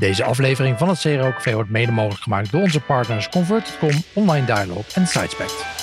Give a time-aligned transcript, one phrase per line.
[0.00, 4.86] Deze aflevering van het CRO wordt mede mogelijk gemaakt door onze partners Convert.com, Online Dialog
[4.94, 5.79] en Sidespect.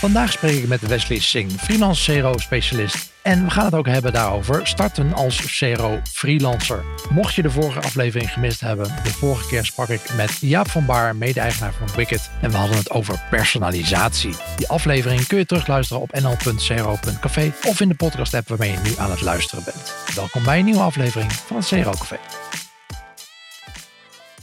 [0.00, 3.12] Vandaag spreek ik met Wesley Singh, freelance CRO-specialist.
[3.22, 6.84] En we gaan het ook hebben daarover starten als CRO-freelancer.
[7.10, 10.86] Mocht je de vorige aflevering gemist hebben, de vorige keer sprak ik met Jaap van
[10.86, 12.30] Baar, mede-eigenaar van Wicked.
[12.42, 14.34] En we hadden het over personalisatie.
[14.56, 19.10] Die aflevering kun je terugluisteren op nl.cro.café of in de podcast-app waarmee je nu aan
[19.10, 19.94] het luisteren bent.
[20.14, 22.16] Welkom bij een nieuwe aflevering van het CRO Café.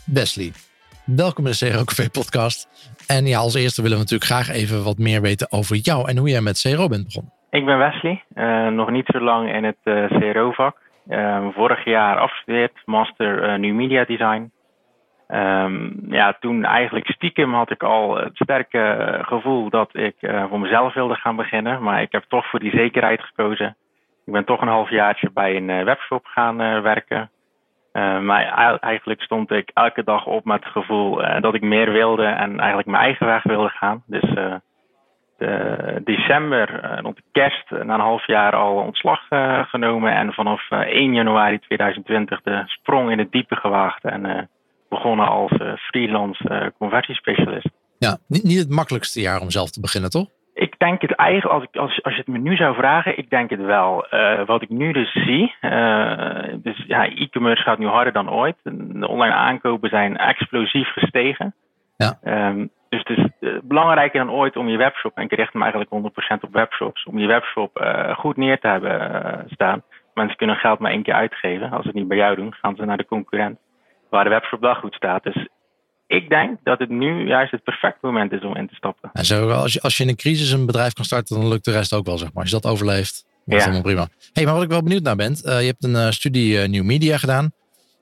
[0.03, 0.51] Wesley,
[1.15, 2.67] welkom in de CRO podcast.
[3.07, 6.17] En ja, als eerste willen we natuurlijk graag even wat meer weten over jou en
[6.17, 7.33] hoe jij met CRO bent begonnen.
[7.49, 10.77] Ik ben Wesley, uh, nog niet zo lang in het uh, CRO-vak.
[11.09, 14.51] Uh, vorig jaar afgestudeerd, master New Media Design.
[15.27, 20.15] Um, ja, toen eigenlijk stiekem had ik al het sterke gevoel dat ik
[20.49, 21.83] voor mezelf wilde gaan beginnen.
[21.83, 23.75] Maar ik heb toch voor die zekerheid gekozen.
[24.25, 27.29] Ik ben toch een halfjaartje bij een webshop gaan werken.
[28.21, 32.59] Maar eigenlijk stond ik elke dag op met het gevoel dat ik meer wilde en
[32.59, 34.03] eigenlijk mijn eigen weg wilde gaan.
[34.05, 34.23] Dus
[35.37, 39.19] uh, december, rond de kerst, na een half jaar al ontslag
[39.69, 40.13] genomen.
[40.13, 44.03] En vanaf 1 januari 2020 de sprong in het diepe gewaagd.
[44.03, 44.49] En
[44.89, 47.69] begonnen als freelance conversiespecialist.
[47.97, 50.27] Ja, niet, niet het makkelijkste jaar om zelf te beginnen, toch?
[50.59, 53.29] Ik denk het eigenlijk, als, ik, als, als je het me nu zou vragen, ik
[53.29, 54.05] denk het wel.
[54.45, 55.55] wat ik nu dus zie,
[56.61, 58.55] dus ja, e-commerce gaat nu harder dan ooit.
[58.63, 61.55] De online aankopen zijn explosief gestegen.
[61.97, 62.19] Ja.
[62.23, 65.61] Um, dus het is uh, belangrijker dan ooit om je webshop, en ik richt me
[65.61, 69.83] eigenlijk 100% op webshops, om je webshop goed neer te hebben staan.
[70.13, 71.71] Mensen kunnen geld maar één keer uitgeven.
[71.71, 73.59] Als ze het niet bij jou doen, gaan ze naar de concurrent
[74.09, 75.23] waar de webshop wel goed staat.
[75.23, 75.47] Dus
[76.07, 79.09] ik denk dat het nu juist het perfecte moment is om in te stappen.
[79.13, 81.65] En zo, als, je, als je in een crisis een bedrijf kan starten, dan lukt
[81.65, 82.43] de rest ook wel, zeg maar.
[82.43, 83.69] Als je dat overleeft, dan is ja.
[83.69, 84.07] helemaal prima.
[84.33, 87.51] hey, maar wat ik wel benieuwd naar ben, je hebt een studie New Media gedaan.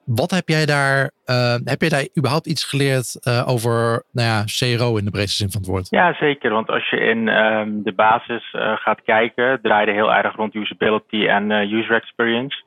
[0.06, 4.44] Wat heb jij daar, uh, heb jij daar überhaupt iets geleerd uh, over nou ja,
[4.46, 5.88] CRO in de breedste zin van het woord?
[5.90, 6.52] Ja, zeker.
[6.52, 11.26] Want als je in um, de basis uh, gaat kijken, draaide heel erg rond usability
[11.28, 12.64] en user experience.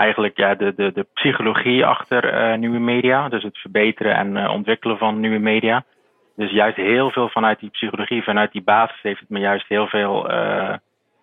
[0.00, 3.28] Eigenlijk ja, de, de, de psychologie achter nieuwe media.
[3.28, 5.84] Dus het verbeteren en ontwikkelen van nieuwe media.
[6.36, 9.86] Dus juist heel veel vanuit die psychologie, vanuit die basis heeft het me juist heel
[9.86, 10.28] veel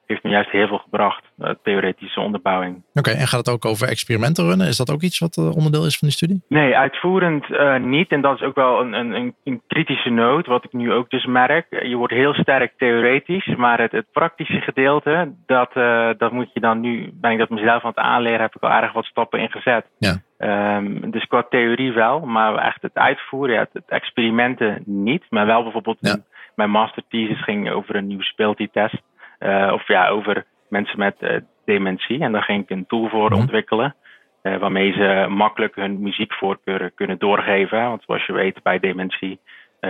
[0.08, 2.84] heeft me juist heel veel gebracht, uh, theoretische onderbouwing.
[2.94, 4.68] Oké, en gaat het ook over experimenten runnen?
[4.68, 6.42] Is dat ook iets wat uh, onderdeel is van die studie?
[6.48, 8.12] Nee, uitvoerend uh, niet.
[8.12, 11.26] En dat is ook wel een, een, een, kritische noot, wat ik nu ook dus
[11.26, 11.66] merk.
[11.70, 15.74] Je wordt heel sterk theoretisch, maar het, het praktische gedeelte, dat,
[16.18, 18.70] dat moet je dan nu, ben ik dat mezelf aan het aanleren, heb ik al
[18.70, 19.86] erg wat stappen ingezet.
[19.98, 20.22] Ja.
[20.40, 25.24] Um, dus qua theorie wel, maar echt het uitvoeren, ja, het, experimenten niet.
[25.30, 26.18] Maar wel bijvoorbeeld, ja.
[26.56, 29.02] mijn masterthesis ging over een nieuwe speeltest.
[29.40, 32.20] Uh, of ja, over mensen met uh, dementie.
[32.20, 33.96] En daar ging ik een tool voor mm ontwikkelen.
[34.44, 37.84] Uh, waarmee ze makkelijk hun muziekvoorkeuren kunnen doorgeven.
[37.84, 39.40] Want zoals je weet, bij dementie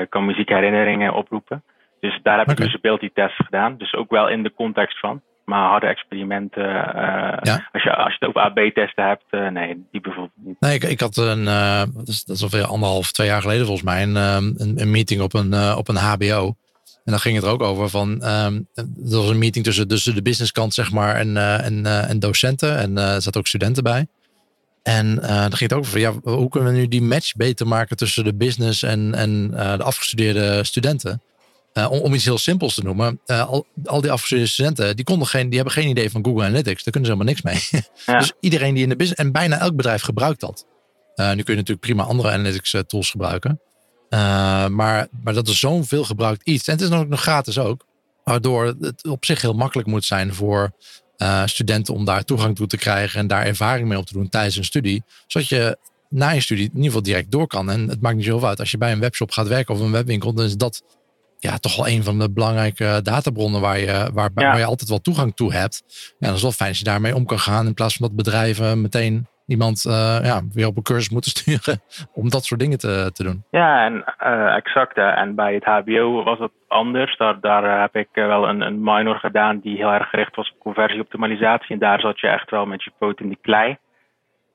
[0.09, 1.63] kan muziek herinneringen oproepen.
[1.99, 2.65] Dus daar heb okay.
[2.65, 3.77] ik dus een test gedaan.
[3.77, 5.21] Dus ook wel in de context van.
[5.45, 7.67] Maar harde experimenten, ja.
[7.71, 10.59] als, je, als je het over AB-testen hebt, nee, die bijvoorbeeld niet.
[10.59, 11.45] Nee, ik, ik had een,
[11.93, 15.21] dat is, dat is alweer anderhalf, twee jaar geleden volgens mij, een, een, een meeting
[15.21, 16.55] op een, op een HBO.
[17.07, 20.15] En dan ging het er ook over van, um, er was een meeting tussen, tussen
[20.15, 22.77] de businesskant zeg maar en, uh, en, uh, en docenten.
[22.77, 24.07] En uh, er zaten ook studenten bij.
[24.83, 27.97] En dan ging het ook over, ja, hoe kunnen we nu die match beter maken
[27.97, 31.21] tussen de business en, en de afgestudeerde studenten?
[31.73, 33.19] Om, om, iets heel simpels te noemen.
[33.25, 36.83] al, al die afgestudeerde studenten, die, konden geen, die hebben geen idee van Google Analytics.
[36.83, 37.83] Daar kunnen ze helemaal niks mee.
[38.05, 38.19] Ja.
[38.19, 40.65] dus iedereen die in de business, en bijna elk bedrijf gebruikt dat.
[41.15, 43.61] nu kun je natuurlijk prima andere analytics tools gebruiken.
[44.09, 46.67] Uh, maar, maar dat is zo'n veel gebruikt iets.
[46.67, 47.85] En het is dan ook nog gratis ook.
[48.23, 50.71] Waardoor het op zich heel makkelijk moet zijn voor
[51.17, 54.29] uh, studenten om daar toegang toe te krijgen en daar ervaring mee op te doen
[54.29, 55.03] tijdens een studie.
[55.27, 55.77] Zodat je
[56.09, 57.69] na je studie in ieder geval direct door kan.
[57.71, 58.59] En het maakt niet zoveel uit.
[58.59, 60.83] Als je bij een webshop gaat werken of een webwinkel, dan is dat
[61.39, 64.43] ja, toch wel een van de belangrijke databronnen waar je, waar, ja.
[64.43, 65.83] waar je altijd wel toegang toe hebt.
[66.19, 68.15] Ja, dat is wel fijn als je daarmee om kan gaan in plaats van dat
[68.15, 71.81] bedrijven meteen iemand uh, ja, weer op een cursus moeten sturen
[72.13, 73.43] om dat soort dingen te, te doen.
[73.51, 74.97] Ja, en uh, exact.
[74.97, 77.17] En bij het HBO was het anders.
[77.17, 80.59] Daar, daar heb ik wel een, een minor gedaan die heel erg gericht was op
[80.59, 81.73] conversieoptimalisatie.
[81.73, 83.77] En daar zat je echt wel met je poot in die klei.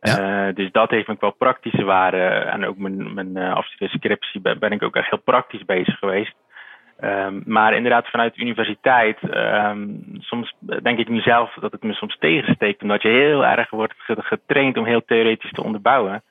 [0.01, 0.49] Ja.
[0.49, 2.27] Uh, dus dat heeft me wel praktische waarde.
[2.27, 6.35] En ook mijn, mijn uh, afstudeerscriptie ben, ben ik ook echt heel praktisch bezig geweest.
[7.01, 11.93] Um, maar inderdaad, vanuit de universiteit, um, soms denk ik nu zelf dat het me
[11.93, 16.23] soms tegensteekt, omdat je heel erg wordt getraind om heel theoretisch te onderbouwen.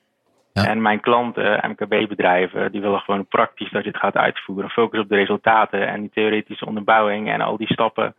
[0.52, 0.66] Ja.
[0.66, 4.70] En mijn klanten, MKB-bedrijven, die willen gewoon praktisch dat je het gaat uitvoeren.
[4.70, 8.14] Focus op de resultaten en die theoretische onderbouwing en al die stappen.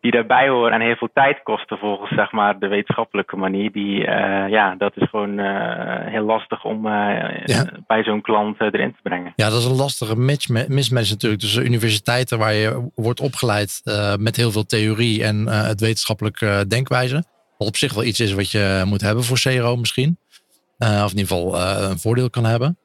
[0.00, 3.72] Die daarbij horen en heel veel tijd kosten volgens zeg maar, de wetenschappelijke manier.
[3.72, 6.92] Die, uh, ja, dat is gewoon uh, heel lastig om uh,
[7.44, 7.64] ja.
[7.86, 9.32] bij zo'n klant erin te brengen.
[9.36, 13.80] Ja, dat is een lastige mismatch, mismatch natuurlijk tussen universiteiten waar je wordt opgeleid
[14.18, 17.24] met heel veel theorie en het wetenschappelijke denkwijze.
[17.58, 20.18] Wat op zich wel iets is wat je moet hebben voor CRO misschien.
[20.78, 22.78] of in ieder geval een voordeel kan hebben.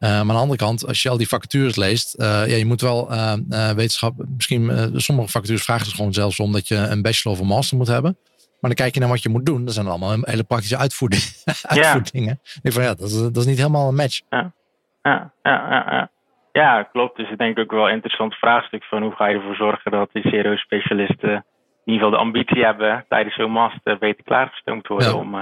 [0.00, 2.66] Uh, maar aan de andere kant, als je al die vacatures leest, uh, ja, je
[2.66, 3.34] moet wel uh,
[3.70, 4.14] wetenschap.
[4.36, 7.76] Misschien sommige vacatures vragen ze gewoon zelfs om dat je een bachelor of een master
[7.76, 8.16] moet hebben.
[8.60, 9.64] Maar dan kijk je naar wat je moet doen.
[9.64, 11.22] Dat zijn allemaal hele praktische uitvoering,
[11.62, 12.40] uitvoerdingen.
[12.42, 12.60] Ja.
[12.62, 14.20] Ik van ja, dat is, dat is niet helemaal een match.
[14.30, 14.52] Ja.
[15.02, 16.10] Ja, ja, ja,
[16.52, 16.82] ja.
[16.82, 17.16] klopt.
[17.16, 20.10] Dus ik denk ook wel een interessant vraagstuk van hoe ga je ervoor zorgen dat
[20.12, 21.44] die CRO-specialisten
[21.84, 25.34] in ieder geval de ambitie hebben tijdens zo'n master beter klaargestoomd worden om,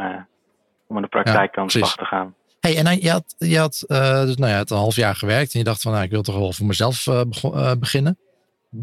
[0.87, 2.34] om aan de praktijk aan de slag te gaan.
[2.60, 5.14] Hey, en dan, je had, je had, uh, dus, nou ja, het een half jaar
[5.14, 8.19] gewerkt en je dacht van nou, ik wil toch wel voor mezelf uh, uh, beginnen.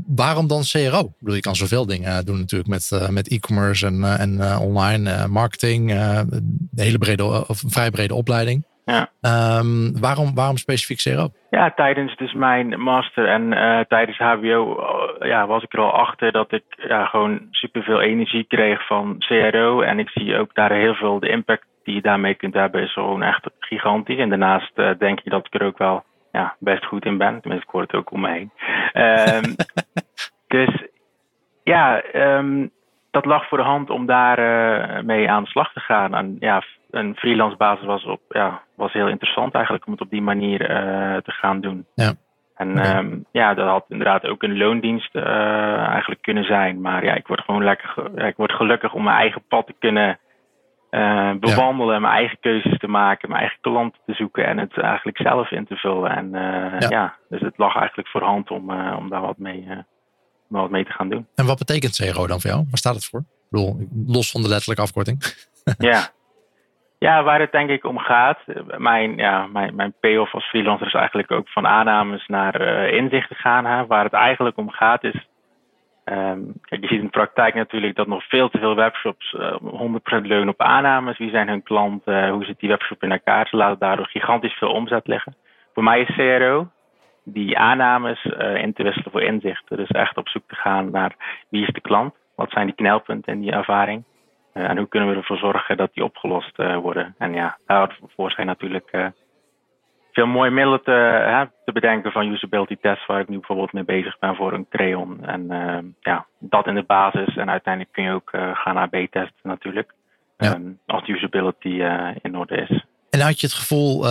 [0.08, 1.00] Waarom dan CRO?
[1.00, 5.92] Ik bedoel, je kan zoveel dingen doen natuurlijk met, met e-commerce en, en online marketing.
[5.92, 8.66] een hele brede, of een vrij brede opleiding.
[8.86, 9.10] Ja.
[9.60, 11.30] Um, waarom, waarom specifiek CRO?
[11.50, 13.50] Ja, tijdens dus mijn master en
[13.88, 14.80] tijdens HBO
[15.20, 19.82] ja, was ik er al achter dat ik ja, gewoon superveel energie kreeg van CRO.
[19.82, 22.94] En ik zie ook daar heel veel de impact die je daarmee kunt hebben is
[22.94, 24.18] gewoon echt gigantisch.
[24.18, 27.42] En daarnaast uh, denk je dat ik er ook wel ja, best goed in ben.
[27.42, 28.52] Tenminste, ik hoor het ook om me heen.
[28.94, 29.56] Um,
[30.58, 30.84] dus
[31.64, 32.72] ja, um,
[33.12, 36.16] dat lag voor de hand om daar uh, mee aan de slag te gaan.
[36.16, 40.10] En ja, een freelance basis was, op, ja, was heel interessant eigenlijk om het op
[40.10, 41.86] die manier uh, te gaan doen.
[41.96, 42.14] Ja.
[42.56, 42.98] En okay.
[42.98, 46.82] um, ja, dat had inderdaad ook een loondienst eigenlijk kunnen zijn.
[46.82, 50.20] Maar ja, ik word gewoon lekker, ik word gelukkig om mijn eigen pad te kunnen
[50.96, 52.00] uh, bewandelen, ja.
[52.00, 55.66] mijn eigen keuzes te maken, mijn eigen klanten te zoeken en het eigenlijk zelf in
[55.66, 56.12] te vullen.
[56.12, 56.90] En uh, ja.
[56.90, 57.16] ja.
[57.30, 59.68] dus het lag eigenlijk voor hand om, uh, om daar wat mee,
[60.48, 61.28] wat mee te gaan doen.
[61.36, 62.66] En wat betekent CRO dan voor jou?
[62.70, 63.20] Waar staat het voor?
[63.20, 65.24] Ik bedoel, los van de letterlijke afkorting.
[65.78, 66.08] ja.
[67.00, 68.40] ja, waar het denk ik om gaat.
[68.78, 73.66] Mijn, ja, mijn, mijn payoff als freelancer is eigenlijk ook van aannames naar inzichten gaan.
[73.66, 73.86] Hè.
[73.86, 75.28] Waar het eigenlijk om gaat is
[76.12, 79.48] Um, kijk, je ziet in de praktijk natuurlijk dat nog veel te veel webshops uh,
[79.48, 81.18] eh, 100% leunen op aannames.
[81.18, 82.30] Wie zijn hun klanten?
[82.30, 83.48] Hoe zit die webshop in elkaar?
[83.48, 85.36] Ze laten daardoor gigantisch veel omzet liggen.
[85.74, 86.68] Voor mij is CRO
[87.24, 89.78] die aannames uh, in te wisselen voor inzichten.
[89.78, 92.14] Dus echt op zoek te gaan naar wie is de klant?
[92.36, 94.04] Wat zijn die knelpunten in die ervaring?
[94.54, 97.16] En hoe kunnen we ervoor zorgen dat die opgelost worden?
[97.18, 99.12] En ja, daarvoor zijn natuurlijk
[100.16, 100.92] veel mooie middelen te,
[101.26, 104.68] hè, te bedenken van usability tests, waar ik nu bijvoorbeeld mee bezig ben voor een
[104.70, 105.26] Creon.
[105.26, 107.36] En uh, ja, dat in de basis.
[107.36, 109.94] En uiteindelijk kun je ook uh, gaan naar B-testen natuurlijk.
[110.38, 110.54] Ja.
[110.54, 112.86] Um, als usability uh, in orde is.
[113.10, 114.02] En had je het gevoel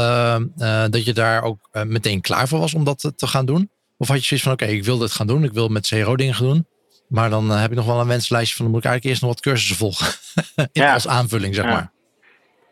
[0.91, 3.71] dat je daar ook meteen klaar voor was om dat te gaan doen?
[3.97, 5.45] Of had je zoiets van, oké, okay, ik wil dit gaan doen.
[5.45, 6.67] Ik wil met CRO dingen gaan doen.
[7.09, 9.31] Maar dan heb ik nog wel een wenslijstje van, dan moet ik eigenlijk eerst nog
[9.31, 10.07] wat cursussen volgen.
[10.83, 10.93] ja.
[10.93, 11.71] Als aanvulling, zeg ja.
[11.71, 11.93] maar.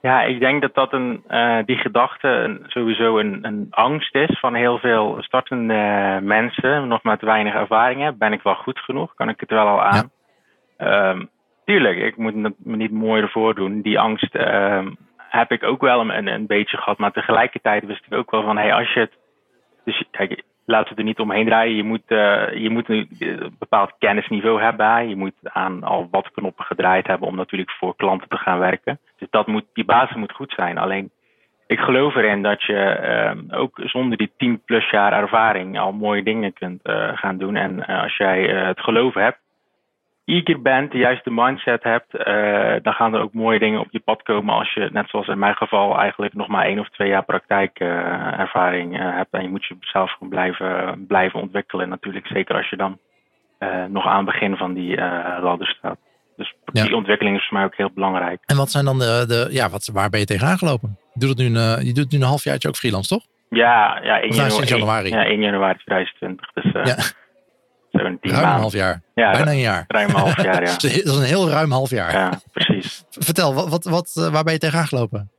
[0.02, 4.38] Ja, ik denk dat dat een, uh, die gedachte een, sowieso een, een angst is
[4.38, 9.14] van heel veel startende mensen, nog met weinig ervaring Ben ik wel goed genoeg?
[9.14, 10.10] Kan ik het wel al aan?
[10.78, 11.10] Ja.
[11.10, 11.30] Um,
[11.64, 13.80] tuurlijk, ik moet me niet mooier ervoor doen.
[13.80, 18.14] Die angst um, heb ik ook wel een, een beetje gehad, maar tegelijkertijd wist ik
[18.14, 19.12] ook wel van, hey, als je het.
[19.84, 21.76] Dus kijk, laten we er niet omheen draaien.
[21.76, 23.08] Je moet, uh, je moet een
[23.58, 25.08] bepaald kennisniveau hebben.
[25.08, 28.98] Je moet aan al wat knoppen gedraaid hebben om natuurlijk voor klanten te gaan werken.
[29.18, 30.78] Dus dat moet, die basis moet goed zijn.
[30.78, 31.10] Alleen
[31.66, 33.00] ik geloof erin dat je
[33.50, 37.56] uh, ook zonder die 10 plus jaar ervaring al mooie dingen kunt uh, gaan doen.
[37.56, 39.38] En als jij het geloof hebt,
[40.32, 44.00] eager bent, de juiste mindset hebt, uh, dan gaan er ook mooie dingen op je
[44.00, 47.08] pad komen als je, net zoals in mijn geval, eigenlijk nog maar één of twee
[47.08, 49.32] jaar praktijkervaring uh, hebt.
[49.32, 51.88] En je moet jezelf gewoon blijven, blijven ontwikkelen.
[51.88, 52.98] Natuurlijk, zeker als je dan
[53.88, 54.96] nog aan het begin van die
[55.40, 55.98] ladder staat.
[56.36, 56.96] Dus die ja.
[56.96, 58.40] ontwikkeling is voor mij ook heel belangrijk.
[58.46, 60.98] En wat zijn dan de, de ja, wat, waar ben je tegenaan gelopen?
[61.12, 63.26] Je doet het nu een, je doet nu een halfjaartje ook freelance, toch?
[63.48, 65.08] Ja, ja 1 januari, januari.
[65.08, 66.52] Ja, 1 januari 2020.
[66.52, 66.96] Dus uh, ja.
[68.00, 69.00] Zo'n tien ruim een half jaar.
[69.14, 69.84] Ja, Bijna een jaar.
[69.88, 70.70] Ruim een half jaar, ja.
[70.72, 72.12] dat is een heel ruim half jaar.
[72.12, 73.04] Ja, precies.
[73.28, 75.30] Vertel, wat, wat, wat, waar ben je tegenaan gelopen?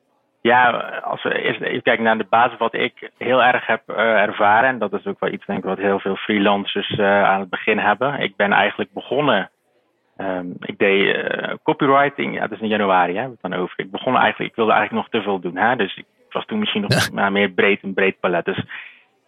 [0.41, 0.69] Ja,
[1.03, 4.69] als we eerst even kijken naar de basis wat ik heel erg heb uh, ervaren.
[4.69, 7.49] En dat is ook wel iets denk ik wat heel veel freelancers uh, aan het
[7.49, 8.19] begin hebben.
[8.19, 9.49] Ik ben eigenlijk begonnen
[10.17, 13.79] Um, ik deed uh, copywriting, ja, dat is in januari, hè, we dan over.
[13.79, 16.59] Ik begon eigenlijk, ik wilde eigenlijk nog te veel doen, hè, dus ik was toen
[16.59, 17.29] misschien nog ja.
[17.29, 18.45] meer breed, een breed palet.
[18.45, 18.63] Dus,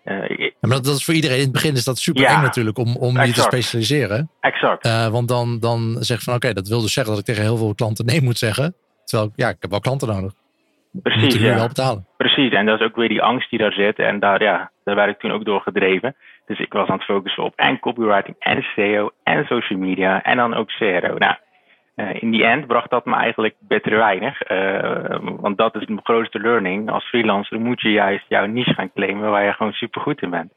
[0.05, 2.35] uh, ja, maar dat, dat, is voor iedereen in het begin is dat super ja,
[2.35, 4.29] eng natuurlijk om, om je te specialiseren.
[4.39, 4.85] Exact.
[4.85, 7.27] Uh, want dan, dan zeg je van oké, okay, dat wil dus zeggen dat ik
[7.27, 8.75] tegen heel veel klanten nee moet zeggen.
[9.03, 10.33] Terwijl ja, ik heb wel klanten nodig.
[10.91, 11.33] Precies.
[11.33, 11.55] Moet ja.
[11.55, 12.07] wel betalen.
[12.17, 13.99] Precies, en dat is ook weer die angst die daar zit.
[13.99, 16.15] En daar, ja, daar werd ik toen ook door gedreven.
[16.45, 20.37] Dus ik was aan het focussen op en copywriting en SEO en social media en
[20.37, 21.17] dan ook CRO.
[21.17, 21.35] Nou,
[21.95, 24.51] uh, in die end bracht dat me eigenlijk beter weinig.
[24.51, 26.91] Uh, want dat is mijn grootste learning.
[26.91, 30.29] Als freelancer moet je juist jouw niche gaan claimen waar je gewoon super goed in
[30.29, 30.53] bent.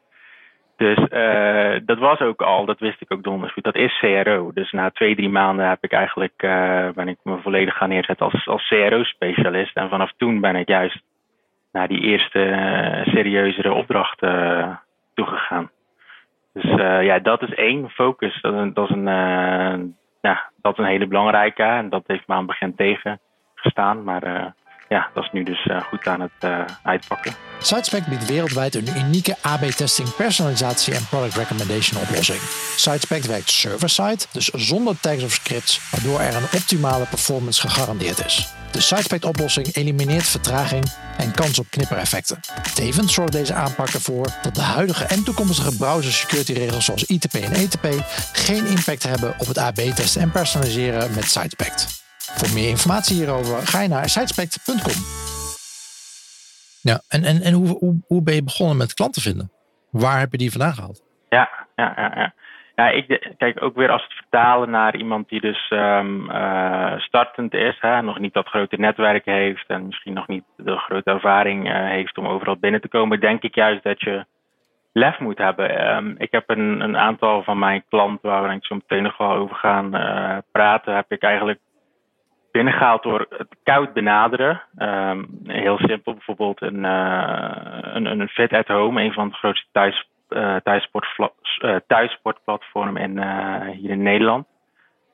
[0.76, 3.64] Dus uh, dat was ook al, dat wist ik ook donders goed.
[3.64, 4.50] Dat is CRO.
[4.54, 6.36] Dus na twee, drie maanden heb ik eigenlijk,
[6.94, 9.76] ben ik me volledig gaan neerzetten als, als CRO-specialist.
[9.76, 11.02] En vanaf toen ben ik juist
[11.72, 12.40] naar die eerste
[13.04, 14.80] serieuzere opdrachten
[15.14, 15.70] toegegaan.
[16.52, 16.70] Dus
[17.04, 18.40] ja, dat is één focus.
[18.40, 21.62] Dat dat is een ja, dat een hele belangrijke.
[21.62, 24.04] En dat heeft me aan het begin tegengestaan.
[24.04, 24.46] Maar uh,
[24.88, 27.32] ja, dat is nu dus uh, goed aan het uh, uitpakken.
[27.58, 32.38] Sidespec biedt wereldwijd een unieke AB-testing, personalisatie en product recommendation oplossing.
[32.76, 38.56] Sidespec werkt server-side, dus zonder tags of scripts, waardoor er een optimale performance gegarandeerd is.
[38.70, 40.84] De Sidespec-oplossing elimineert vertraging
[41.16, 42.40] en kans op knippereffecten.
[42.74, 47.34] Tevens zorgt deze aanpak ervoor dat de huidige en toekomstige browser security regels zoals ITP
[47.34, 47.86] en ETP
[48.32, 51.97] geen impact hebben op het AB-testen en personaliseren met Sidespec.
[52.38, 54.98] Voor meer informatie hierover ga je naar sidespect.com.
[56.82, 59.50] Ja, en, en, en hoe, hoe, hoe ben je begonnen met klanten vinden?
[59.90, 61.02] Waar heb je die vandaan gehaald?
[61.28, 62.12] Ja, ja, ja.
[62.14, 62.34] ja.
[62.78, 67.54] Ja, ik kijk ook weer als het vertalen naar iemand die dus um, uh, startend
[67.54, 71.68] is, hè, nog niet dat grote netwerk heeft en misschien nog niet de grote ervaring
[71.68, 74.24] uh, heeft om overal binnen te komen, denk ik juist dat je
[74.92, 75.96] lef moet hebben.
[75.96, 79.16] Um, ik heb een, een, aantal van mijn klanten, waar we ik zo meteen nog
[79.16, 81.58] wel over gaan uh, praten, heb ik eigenlijk
[82.52, 84.62] binnengehaald door het koud benaderen.
[84.78, 90.08] Um, heel simpel, bijvoorbeeld een, een, een Fit at Home, een van de grootste thuis
[90.28, 90.56] uh,
[91.86, 94.46] thuissportplatform in, uh, hier in Nederland.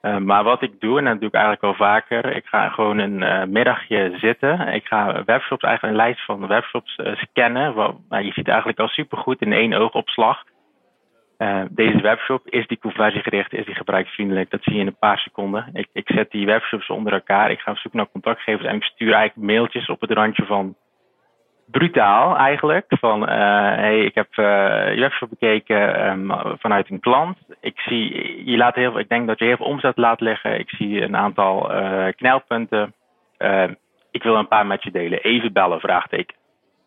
[0.02, 2.98] Uh, maar wat ik doe, en dat doe ik eigenlijk al vaker, ik ga gewoon
[2.98, 4.68] een middagje zitten.
[4.68, 7.74] Ik ga webshops, eigenlijk een lijst van webshops scannen.
[7.74, 10.42] Wat, nou, je ziet eigenlijk al supergoed in één oogopslag.
[11.70, 14.50] Deze webshop, is die conversiegericht, is die gebruiksvriendelijk?
[14.50, 15.70] Dat zie je in een paar seconden.
[15.72, 19.12] Ik, ik zet die webshops onder elkaar, ik ga op naar contactgevers en ik stuur
[19.12, 20.76] eigenlijk mailtjes op het randje van
[21.66, 22.86] brutaal eigenlijk.
[22.88, 23.28] Van uh,
[23.74, 27.38] hey, ik heb uh, je webshop bekeken um, vanuit een klant.
[27.60, 30.58] Ik zie, je laat heel ik denk dat je heel veel omzet laat liggen.
[30.58, 31.72] Ik zie een aantal
[32.16, 32.94] knelpunten.
[34.10, 35.22] ik wil een paar met je delen.
[35.22, 36.36] Even bellen, vraagteken.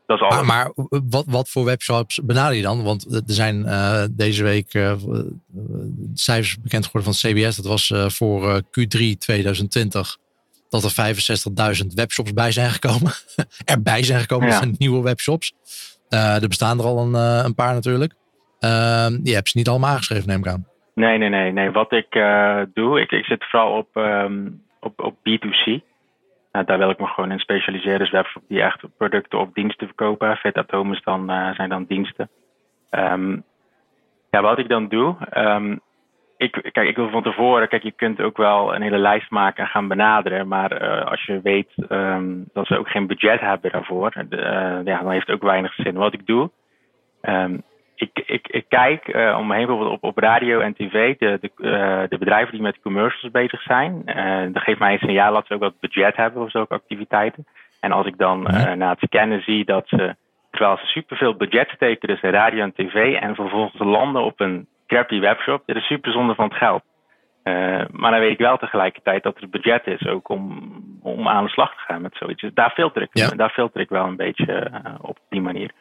[0.07, 0.35] Dat is alles.
[0.35, 0.71] Maar, maar
[1.09, 2.83] wat, wat voor webshops benader je dan?
[2.83, 3.65] Want er zijn
[4.11, 4.71] deze week
[6.13, 7.55] cijfers bekend geworden van CBS.
[7.55, 10.17] Dat was voor Q3 2020
[10.69, 11.15] dat er
[11.83, 13.11] 65.000 webshops bij zijn gekomen.
[13.65, 14.57] Erbij zijn gekomen, ja.
[14.57, 15.53] zijn nieuwe webshops.
[16.09, 17.13] Er bestaan er al een,
[17.45, 18.13] een paar natuurlijk.
[19.23, 20.67] Je hebt ze niet allemaal aangeschreven, neem ik aan.
[20.93, 21.51] Nee, nee, nee.
[21.51, 21.71] nee.
[21.71, 22.07] Wat ik
[22.73, 25.81] doe, ik, ik zit vooral op, um, op, op B2C.
[26.65, 27.99] Daar wil ik me gewoon in specialiseren.
[27.99, 30.37] Dus webshop die echt producten of diensten verkopen.
[30.37, 32.29] Fit at home is dan, zijn dan diensten.
[32.91, 33.43] Um,
[34.29, 35.79] ja, wat ik dan doe, um,
[36.37, 39.63] ik, kijk, ik wil van tevoren, kijk, je kunt ook wel een hele lijst maken
[39.63, 40.47] en gaan benaderen.
[40.47, 44.39] Maar uh, als je weet um, dat ze ook geen budget hebben daarvoor, uh,
[44.83, 45.95] ja, dan heeft het ook weinig zin.
[45.95, 46.49] Wat ik doe,
[47.97, 51.37] ik, ik, ik kijk uh, om me heen bijvoorbeeld op, op radio en tv, de,
[51.41, 51.51] de,
[52.09, 54.01] de bedrijven die met commercials bezig zijn.
[54.53, 57.45] dat geeft mij een signaal dat ze ook wat budget hebben voor zulke activiteiten.
[57.79, 58.41] En als ik dan
[58.77, 60.15] na het scannen zie dat ze,
[60.51, 65.19] terwijl ze superveel budget steken, dus radio en tv, en vervolgens landen op een crappy
[65.19, 65.63] webshop.
[65.65, 66.83] Dit is super zonde van het geld.
[67.43, 71.43] Uh, maar dan weet ik wel tegelijkertijd dat er budget is ook om, om aan
[71.43, 72.41] de slag te gaan met zoiets.
[72.41, 73.29] Dus daar filter ik, ja.
[73.29, 75.71] daar filter ik wel een beetje uh, op die manier.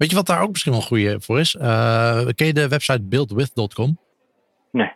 [0.00, 1.54] Weet je wat daar ook misschien wel goed voor is?
[1.54, 3.98] Uh, ken je de website buildwith.com?
[4.72, 4.92] Nee.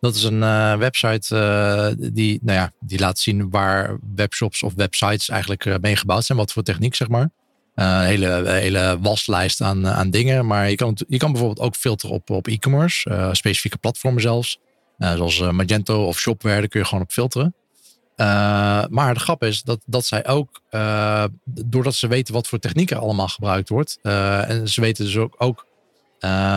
[0.00, 0.40] Dat is een
[0.78, 6.38] website die, nou ja, die laat zien waar webshops of websites eigenlijk mee gebouwd zijn.
[6.38, 7.30] Wat voor techniek, zeg maar.
[7.74, 10.46] Een hele, hele waslijst aan, aan dingen.
[10.46, 13.28] Maar je kan, je kan bijvoorbeeld ook filteren op, op e-commerce.
[13.32, 14.58] Specifieke platformen zelfs.
[14.98, 16.58] Zoals Magento of Shopware.
[16.58, 17.54] Daar kun je gewoon op filteren.
[18.88, 20.60] Maar de grap is dat, dat zij ook,
[21.44, 23.98] doordat ze weten wat voor technieken allemaal gebruikt wordt.
[24.02, 25.66] en ze weten dus ook, ook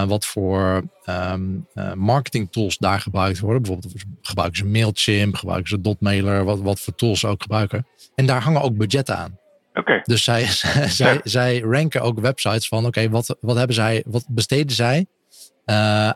[0.07, 3.61] wat voor um, marketing tools daar gebruikt worden.
[3.61, 7.87] Bijvoorbeeld gebruiken ze Mailchimp, gebruiken ze Dotmailer, wat, wat voor tools ze ook gebruiken.
[8.15, 9.37] En daar hangen ook budgetten aan.
[9.73, 10.01] Okay.
[10.03, 10.45] Dus zij,
[10.99, 15.05] zij, zij ranken ook websites van oké, wat, wat hebben zij, wat besteden zij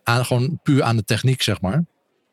[0.04, 1.84] aan gewoon puur aan de techniek, zeg maar.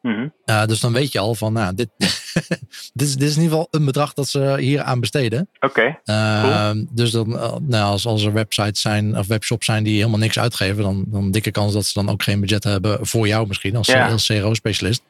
[0.02, 0.32] Mm -hmm.
[0.46, 3.56] uh, dus dan weet je al van, nou, dit, dit, is, dit is in ieder
[3.56, 5.48] geval een bedrag dat ze hier aan besteden.
[5.60, 5.66] Oké.
[5.66, 5.98] Okay.
[6.04, 6.86] Uh, cool.
[6.90, 7.28] Dus dan,
[7.62, 11.30] nou, als, als er websites zijn of webshops zijn die helemaal niks uitgeven, dan, dan
[11.30, 14.08] dikke kans dat ze dan ook geen budget hebben voor jou misschien als, ja.
[14.08, 15.02] als CRO-specialist.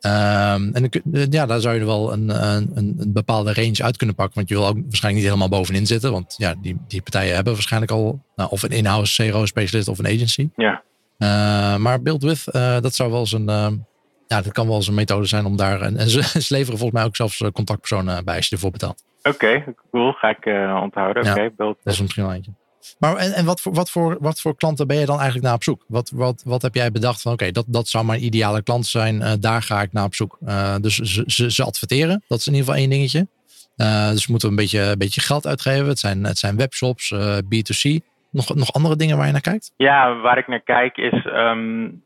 [0.00, 0.90] Um, en
[1.30, 4.34] ja, daar zou je er wel een, een, een, bepaalde range uit kunnen pakken.
[4.34, 6.12] Want je wil ook waarschijnlijk niet helemaal bovenin zitten.
[6.12, 10.06] Want ja, die, die partijen hebben waarschijnlijk al nou, of een in-house CRO-specialist of een
[10.06, 10.48] agency.
[10.56, 10.82] Ja.
[11.78, 12.44] maar Build With,
[12.82, 13.48] dat zou wel eens een,
[14.26, 16.18] ja, dat kan wel eens een methode zijn om daar, en, en ze,
[16.54, 19.04] leveren volgens mij ook zelfs contactpersonen bij als je ervoor betaalt.
[19.22, 20.12] Oké, cool.
[20.12, 20.46] Ga ik
[20.82, 21.22] onthouden.
[21.22, 22.52] Oké, okay, Dat is misschien wel eentje.
[22.98, 25.54] Maar en, en wat, voor, wat, voor, wat voor klanten ben je dan eigenlijk naar
[25.54, 25.84] op zoek?
[25.88, 29.14] Wat, wat, wat heb jij bedacht van oké, dat, dat zou mijn ideale klant zijn.
[29.14, 30.38] Uh, daar ga ik naar op zoek.
[30.46, 32.22] Uh, dus ze, ze, ze, adverteren.
[32.28, 33.26] Dat is in ieder geval één dingetje.
[33.76, 35.88] Uh, dus moeten we een beetje, een beetje geld uitgeven.
[35.88, 37.14] Het zijn, het zijn webshops,
[37.44, 38.04] B2C.
[38.30, 39.72] Nog, nog andere dingen waar je naar kijkt?
[39.76, 42.02] Ja, waar ik naar kijk is um,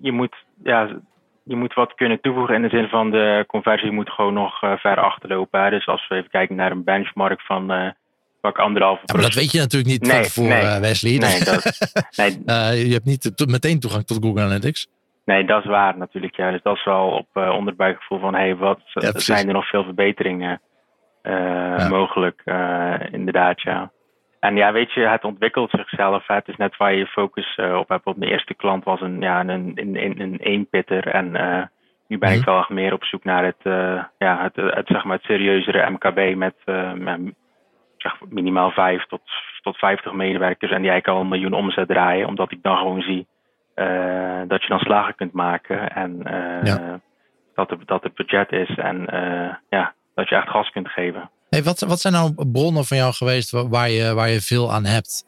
[0.00, 1.00] je moet ja,
[1.48, 5.00] je moet wat kunnen toevoegen in de zin van de conversie moet gewoon nog ver
[5.00, 5.62] achterlopen.
[5.62, 5.70] Hè.
[5.70, 7.94] Dus als we even kijken naar een benchmark van
[8.40, 11.18] pak anderhalve ja, dat weet je natuurlijk niet nee, voor nee, uh, Wesley.
[11.18, 12.86] Nee, dat, nee.
[12.86, 14.88] je hebt niet meteen toegang tot Google Analytics.
[15.24, 16.36] Nee, dat is waar natuurlijk.
[16.36, 16.50] Ja.
[16.50, 20.60] Dus dat is wel op onderbuikgevoel van hey, wat ja, zijn er nog veel verbeteringen
[21.22, 21.88] ja.
[21.88, 22.42] mogelijk.
[23.10, 23.90] inderdaad, ja.
[24.40, 26.26] En ja, weet je, het ontwikkelt zichzelf.
[26.26, 28.16] Het is net waar je focus op hebt.
[28.16, 31.08] Mijn eerste klant was een, ja, een, een, een, een eenpitter.
[31.08, 31.30] En
[32.06, 33.62] nu ben ik wel meer op zoek naar het,
[34.18, 36.54] ja, het, het, zeg maar het serieuzere MKB met,
[37.96, 39.22] zeg, minimaal 5 tot,
[39.62, 42.26] tot 50 medewerkers en die eigenlijk al een miljoen omzet draaien.
[42.26, 43.26] Omdat ik dan gewoon zie
[43.78, 47.00] uh, dat je dan slagen kunt maken en uh, ja.
[47.54, 51.30] dat, het, dat het budget is en uh, ja, dat je echt gas kunt geven.
[51.50, 54.84] Hey, wat, wat zijn nou bronnen van jou geweest waar je, waar je veel aan
[54.84, 55.24] hebt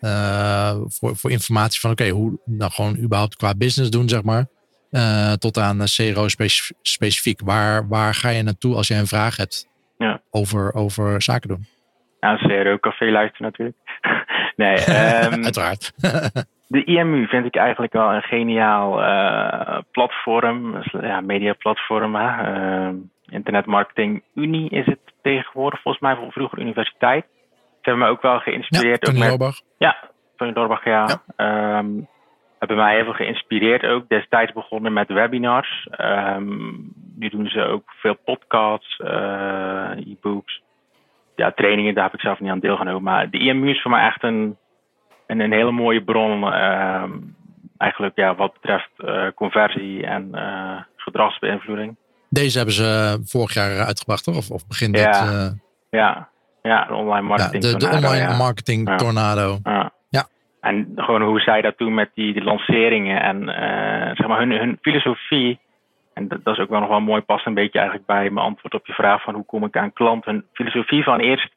[0.86, 4.46] voor, voor informatie van oké, okay, hoe nou gewoon überhaupt qua business doen, zeg maar.
[5.38, 6.28] tot aan CRO
[6.82, 7.40] specifiek.
[7.44, 10.22] Waar, waar ga je naartoe als je een vraag hebt ja.
[10.30, 11.66] over, over zaken doen?
[12.20, 13.76] aan CRO Café luisteren natuurlijk.
[14.62, 15.92] nee, um, Uiteraard.
[16.74, 22.16] de IMU vind ik eigenlijk wel een geniaal uh, platform, ja, mediaplatform.
[22.16, 22.88] Uh,
[23.30, 27.26] Internet Marketing Unie is het tegenwoordig, volgens mij van vroeger universiteit.
[27.50, 29.06] Ze hebben me ook wel geïnspireerd.
[29.06, 29.60] Ja, Tony Lorbach.
[29.78, 29.96] Ja,
[30.36, 31.20] Tony Lorbach, ja.
[31.36, 31.78] ja.
[31.78, 32.08] Um,
[32.58, 34.08] hebben mij heel veel geïnspireerd ook.
[34.08, 35.88] Destijds begonnen met webinars.
[36.00, 40.62] Um, nu doen ze ook veel podcasts, uh, e-books
[41.40, 43.02] ja, trainingen, daar heb ik zelf niet aan deelgenomen.
[43.02, 44.56] Maar de IMU is voor mij echt een,
[45.26, 46.42] een, een hele mooie bron.
[46.42, 47.04] Uh,
[47.78, 51.96] eigenlijk ja, wat betreft uh, conversie en uh, gedragsbeïnvloeding.
[52.30, 54.36] Deze hebben ze vorig jaar uitgebracht, toch?
[54.36, 55.32] Of, of begin ja, dit?
[55.32, 55.48] Uh...
[55.90, 56.28] Ja,
[56.62, 58.36] ja, de online marketing ja, de, de online ja.
[58.36, 58.96] marketing ja.
[58.96, 59.58] tornado.
[59.62, 59.92] Ja.
[60.08, 60.26] ja.
[60.60, 63.44] En gewoon hoe zij dat doen met die, die lanceringen en
[64.16, 65.58] zeg maar hun, hun filosofie
[66.20, 68.46] en dat, dat, is ook wel nog wel mooi, past een beetje eigenlijk bij mijn
[68.46, 70.46] antwoord op je vraag van hoe kom ik aan klanten.
[70.52, 71.50] Filosofie van eerst,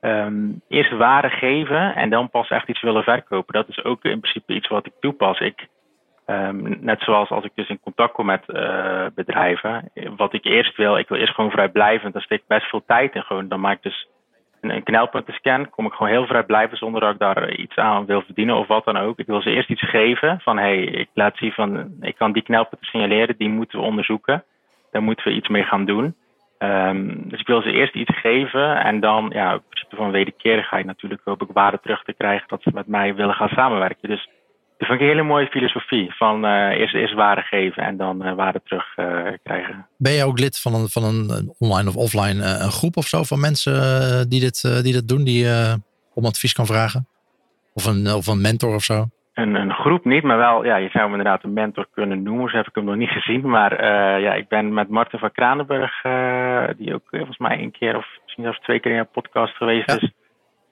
[0.00, 3.54] um, eerst waarde geven en dan pas echt iets willen verkopen.
[3.54, 5.38] Dat is ook in principe iets wat ik toepas.
[5.40, 5.68] Ik,
[6.26, 10.76] um, net zoals als ik dus in contact kom met uh, bedrijven, wat ik eerst
[10.76, 13.22] wil, ik wil eerst gewoon vrijblijvend, daar steek best veel tijd in.
[13.22, 14.08] Gewoon, dan maak ik dus
[14.60, 18.22] een knelpuntenscan, kom ik gewoon heel vrij blijven zonder dat ik daar iets aan wil
[18.22, 19.18] verdienen of wat dan ook.
[19.18, 22.42] Ik wil ze eerst iets geven van hey, ik laat zien van ik kan die
[22.42, 24.44] knelpunten signaleren, die moeten we onderzoeken.
[24.90, 26.14] Daar moeten we iets mee gaan doen.
[26.58, 30.86] Um, dus ik wil ze eerst iets geven en dan, ja, in principe van wederkerigheid
[30.86, 34.08] natuurlijk hoop ik waarde terug te krijgen dat ze met mij willen gaan samenwerken.
[34.08, 34.28] Dus
[34.82, 36.14] dat vind ik een hele mooie filosofie.
[36.14, 39.06] Van uh, eerst, eerst waarde geven en dan uh, waarde terug uh,
[39.42, 39.86] krijgen.
[39.98, 43.22] Ben je ook lid van een, van een online of offline een groep of zo
[43.22, 43.72] van mensen
[44.28, 45.46] die dit, die dit doen, die
[46.14, 47.06] om advies kan vragen?
[47.74, 49.04] Of een, of een mentor of zo?
[49.34, 52.50] Een, een groep niet, maar wel, ja, je zou hem inderdaad een mentor kunnen noemen.
[52.50, 53.48] Zo heb ik hem nog niet gezien.
[53.48, 53.84] Maar
[54.20, 56.02] ja, ik ben met Martin van Kranenburg,
[56.76, 59.90] die ook volgens mij één keer of misschien zelfs twee keer in een podcast geweest
[59.90, 59.96] ja.
[59.96, 60.12] is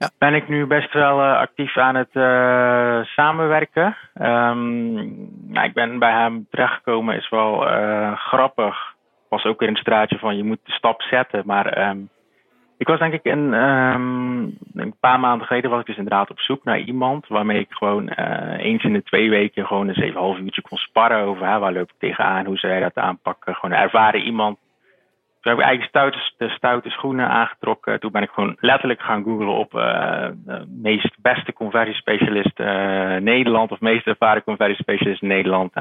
[0.00, 0.10] ja.
[0.18, 3.96] ben ik nu best wel uh, actief aan het uh, samenwerken.
[4.20, 4.94] Um,
[5.46, 8.94] nou, ik ben bij hem terechtgekomen, is wel uh, grappig.
[9.28, 11.42] Was ook weer een straatje van je moet de stap zetten.
[11.46, 12.08] Maar um,
[12.78, 16.40] ik was denk ik een, um, een paar maanden geleden was ik dus inderdaad op
[16.40, 18.08] zoek naar iemand waarmee ik gewoon
[18.56, 21.58] eens in de twee weken gewoon eens even een half uurtje kon sparren over hè,
[21.58, 23.54] waar loop ik tegenaan, hoe zij dat aanpakken.
[23.54, 24.58] Gewoon ervaren iemand
[25.40, 28.00] toen heb ik eigenlijk stoute, de stoute schoenen aangetrokken.
[28.00, 33.70] Toen ben ik gewoon letterlijk gaan googlen op uh, de meest beste conversiespecialist uh, Nederland
[33.70, 35.72] of meest ervaren conversiespecialist Nederland.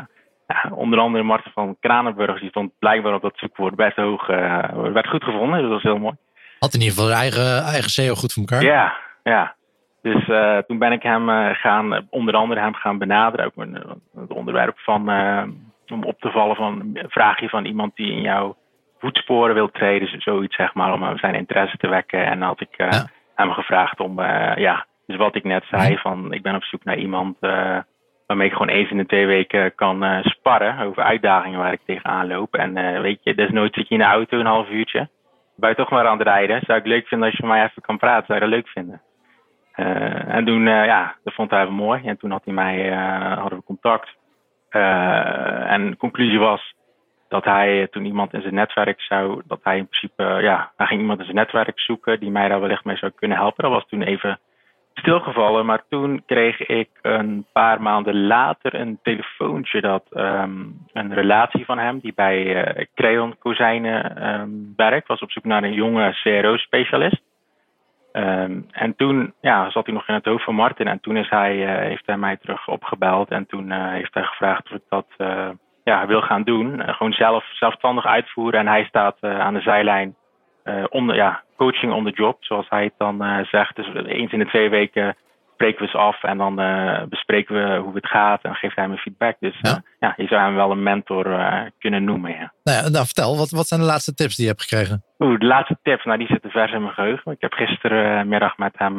[0.71, 4.29] Onder andere Marten van Kranenburg, die stond blijkbaar op dat zoekwoord best hoog.
[4.29, 6.15] Uh, werd goed gevonden, dus dat was heel mooi.
[6.59, 8.63] Had in ieder geval eigen, eigen SEO goed voor elkaar.
[8.63, 8.93] Ja,
[9.23, 9.55] ja.
[10.01, 10.25] Dus
[10.67, 13.45] toen ben ik hem gaan, onder andere hem gaan benaderen.
[13.45, 13.65] Ook
[14.15, 15.09] het onderwerp van,
[15.87, 18.57] om op te vallen van een vraagje van iemand die in jouw
[18.99, 22.25] voetsporen wil treden, zoiets zeg maar, om zijn interesse te wekken.
[22.25, 23.03] En had ik uh,
[23.35, 26.83] hem gevraagd om, uh, ja, dus wat ik net zei, van ik ben op zoek
[26.83, 27.77] naar iemand uh,
[28.27, 32.27] waarmee ik gewoon eens in de twee weken kan sparren over uitdagingen waar ik tegenaan
[32.27, 32.55] loop.
[32.55, 35.09] En weet je, desnoods zit je in de auto een half uurtje,
[35.55, 36.61] ben je toch maar aan het rijden.
[36.65, 38.67] Zou ik leuk vinden als je met mij even kan praten, zou je dat leuk
[38.67, 39.01] vinden.
[40.27, 42.01] en toen, ja, dat vond hij wel mooi.
[42.05, 42.89] En toen had hij mij,
[43.35, 44.09] hadden we contact.
[44.69, 46.73] en de conclusie was
[47.29, 51.01] dat hij toen iemand in zijn netwerk zou, dat hij in principe, ja, hij ging
[51.01, 53.63] iemand in zijn netwerk zoeken die mij daar wellicht mee zou kunnen helpen.
[53.63, 54.39] Dat was toen even
[54.93, 55.65] stilgevallen.
[55.65, 61.77] Maar toen kreeg ik een paar maanden later een telefoontje dat um, een relatie van
[61.77, 67.21] hem, die bij uh, Creon Kozijnen um, werkt, was op zoek naar een jonge CRO-specialist.
[68.13, 70.87] Um, en toen ja, zat hij nog in het hoofd van Martin.
[70.87, 71.55] En toen is hij,
[71.87, 73.29] heeft hij mij terug opgebeld.
[73.29, 75.07] En toen heeft hij gevraagd of ik dat
[75.89, 76.81] ja, wil gaan doen.
[76.85, 78.59] gewoon zelf, zelfstandig uitvoeren.
[78.59, 80.15] En hij staat aan de zijlijn
[80.63, 83.75] uh, onder, ja, coaching on the job, zoals hij het dan zegt.
[83.75, 85.15] Dus eens in de twee weken
[85.53, 88.87] spreken we eens af en dan uh, bespreken we hoe het gaat en geeft hij
[88.87, 89.35] me feedback.
[89.39, 91.39] Dus ja, ja je zou hem wel een mentor
[91.79, 92.31] kunnen noemen.
[92.31, 92.51] Ja.
[92.63, 95.03] Nou, ja, nou, vertel, wat, wat zijn de laatste tips die je hebt gekregen?
[95.19, 97.31] Oeh, de laatste tips, nou, die zitten vers in mijn geheugen.
[97.31, 98.97] Ik heb gisterenmiddag met hem,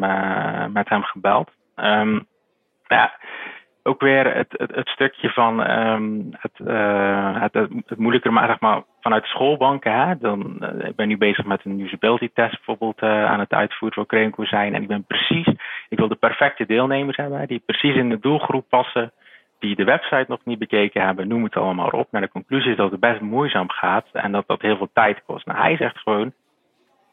[0.72, 1.50] met hem gebeld.
[1.76, 2.29] Um,
[2.87, 3.12] ja,
[3.83, 8.83] ook weer het, het, stukje van um, het, uh, het, het, moeilijker maar, zeg maar
[9.01, 9.93] vanuit schoolbanken.
[9.93, 13.53] Hè, dan, uh, ik ben nu bezig met een usability test bijvoorbeeld uh, aan het
[13.53, 14.75] uitvoeren voor Creanco zijn.
[14.75, 15.47] En ik ben precies,
[15.88, 19.12] ik wil de perfecte deelnemers hebben die precies in de doelgroep passen.
[19.59, 22.09] Die de website nog niet bekeken hebben, noem het allemaal op.
[22.11, 25.23] Maar de conclusie is dat het best moeizaam gaat en dat dat heel veel tijd
[25.27, 25.47] kost.
[25.47, 26.33] Nou, hij zegt gewoon,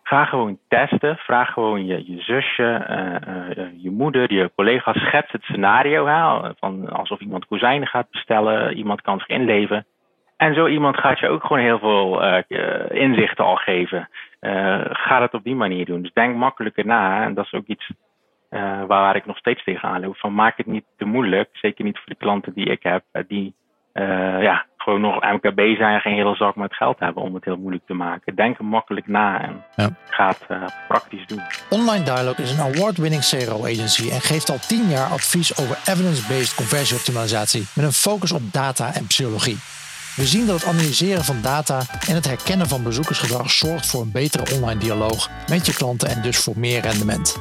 [0.08, 1.17] Ga gewoon testen.
[1.17, 4.98] Vraag gewoon je, je zusje, uh, uh, je moeder, je collega's.
[4.98, 6.06] Schets het scenario.
[6.06, 8.78] Hè, van alsof iemand kozijnen gaat bestellen.
[8.78, 9.86] Iemand kan zich inleven.
[10.38, 12.24] En zo iemand gaat je ook gewoon heel veel
[12.89, 14.10] inzichten al geven.
[14.89, 16.02] ga het op die manier doen.
[16.02, 17.24] Dus denk makkelijker na.
[17.24, 17.91] En dat is ook iets
[18.88, 20.17] waar ik nog steeds tegenaan loop.
[20.17, 21.50] Van maak het niet te moeilijk.
[21.52, 23.04] Zeker niet voor de klanten die ik heb.
[23.28, 23.56] die
[24.42, 27.58] ja, gewoon nog MKB zijn en geen hele zak met geld hebben om het heel
[27.58, 28.36] moeilijk te maken.
[28.36, 29.90] Denk makkelijk na en ja.
[30.10, 31.42] ga het uh, praktisch doen.
[31.70, 36.56] Online Dialogue is een award-winning CRO agency en geeft al 10 jaar advies over evidence-based
[36.56, 39.58] conversieoptimalisatie met een focus op data en psychologie.
[40.16, 41.80] We zien dat het analyseren van data
[42.10, 46.22] en het herkennen van bezoekersgedrag zorgt voor een betere online dialoog met je klanten en
[46.22, 47.38] dus voor meer rendement.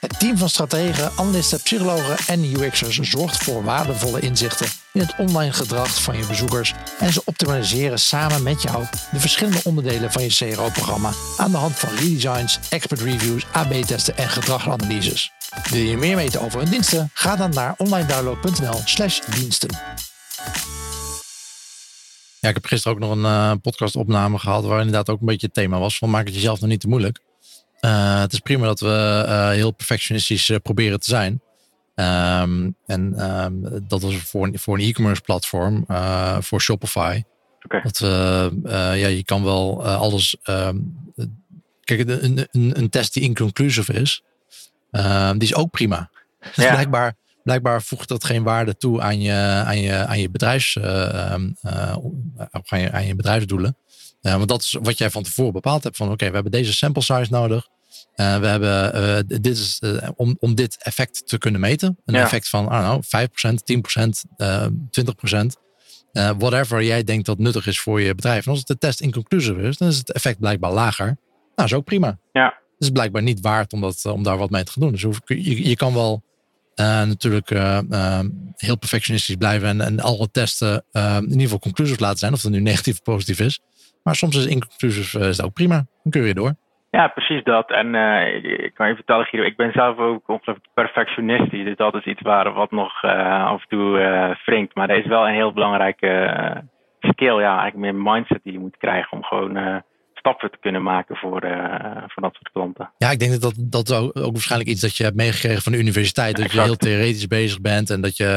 [0.00, 5.52] Het team van strategen, analisten, psychologen en UX'ers zorgt voor waardevolle inzichten in het online
[5.52, 10.28] gedrag van je bezoekers en ze optimaliseren samen met jou de verschillende onderdelen van je
[10.28, 15.32] CRO-programma aan de hand van redesigns, expert reviews, AB-testen en gedragsanalyses.
[15.70, 17.10] Wil je meer weten over hun diensten?
[17.12, 19.70] Ga dan naar onlinedownload.nl/slash diensten.
[22.40, 25.46] Ja, ik heb gisteren ook nog een uh, podcastopname gehad waar inderdaad ook een beetje
[25.46, 27.20] het thema was van maak het jezelf nog niet te moeilijk.
[27.80, 31.40] Uh, het is prima dat we uh, heel perfectionistisch proberen te zijn.
[32.00, 35.84] Um, en um, dat was voor, voor een e-commerce platform,
[36.40, 37.22] voor Shopify.
[37.64, 37.82] Okay.
[37.82, 37.98] Dat,
[38.72, 40.36] ja, je kan wel alles.
[40.44, 40.96] Um,
[41.84, 44.22] kijk, een, een, een, test die inconclusive is,
[45.32, 46.10] die is ook prima.
[46.54, 46.72] Dus ja.
[46.72, 51.56] blijkbaar, blijkbaar voegt dat geen waarde toe aan je, aan je, aan je, bedrijfs, aan
[52.68, 53.76] je, aan je bedrijfsdoelen.
[54.20, 55.96] want dat is wat jij van tevoren bepaald hebt.
[55.96, 57.68] Van oké, we hebben deze sample size nodig.
[58.16, 61.98] Uh, we hebben, uh, dit is, uh, om, om dit effect te kunnen meten.
[62.04, 62.22] Een ja.
[62.22, 64.24] effect van, know, 5%, 10%,
[64.90, 66.36] 20%.
[66.38, 68.44] whatever jij denkt dat nuttig is voor je bedrijf.
[68.44, 71.06] En als het de test inconclusive is, dan is het effect blijkbaar lager.
[71.06, 71.18] Nou,
[71.54, 72.18] dat is ook prima.
[72.32, 72.44] Ja.
[72.44, 74.92] Het is blijkbaar niet waard om, dat, om daar wat mee te gaan doen.
[74.92, 76.24] Dus je, je kan wel
[76.74, 77.48] natuurlijk
[78.56, 82.32] heel perfectionistisch blijven en, en alle testen in ieder geval conclusief laten zijn.
[82.32, 83.60] Of het nu negatief of positief is.
[84.02, 85.86] Maar soms is inclusief is ook prima.
[86.02, 86.56] Dan kun je door.
[86.96, 87.70] Ja, precies dat.
[87.70, 91.64] En uh, ik kan je vertellen, Guido, ik ben zelf ook ongelooflijk perfectionistisch.
[91.64, 94.74] Dus dat is iets waar wat nog uh, af en toe uh, wringt.
[94.74, 96.10] Maar dat is wel een heel belangrijke
[97.00, 99.82] skill, ja, eigenlijk meer mindset die je moet krijgen om gewoon
[100.14, 101.40] stappen te kunnen maken voor,
[102.06, 102.90] voor dat soort klanten.
[102.98, 105.72] Ja, ik denk dat dat, dat ook, ook waarschijnlijk iets dat je hebt meegekregen van
[105.72, 106.36] de universiteit.
[106.36, 108.30] Dat je heel theoretisch bezig bent en dat je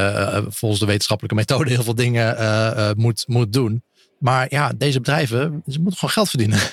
[0.48, 2.36] volgens de wetenschappelijke methode heel veel dingen
[2.96, 3.82] moet, moet doen.
[4.20, 6.58] Maar ja, deze bedrijven, ze moeten gewoon geld verdienen.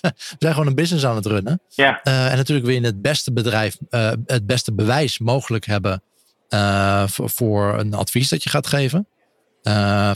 [0.00, 1.60] We zijn gewoon een business aan het runnen.
[1.68, 2.00] Ja.
[2.04, 6.02] Uh, en natuurlijk wil je het beste bedrijf, uh, het beste bewijs mogelijk hebben
[6.48, 9.06] uh, voor, voor, een advies dat je gaat geven.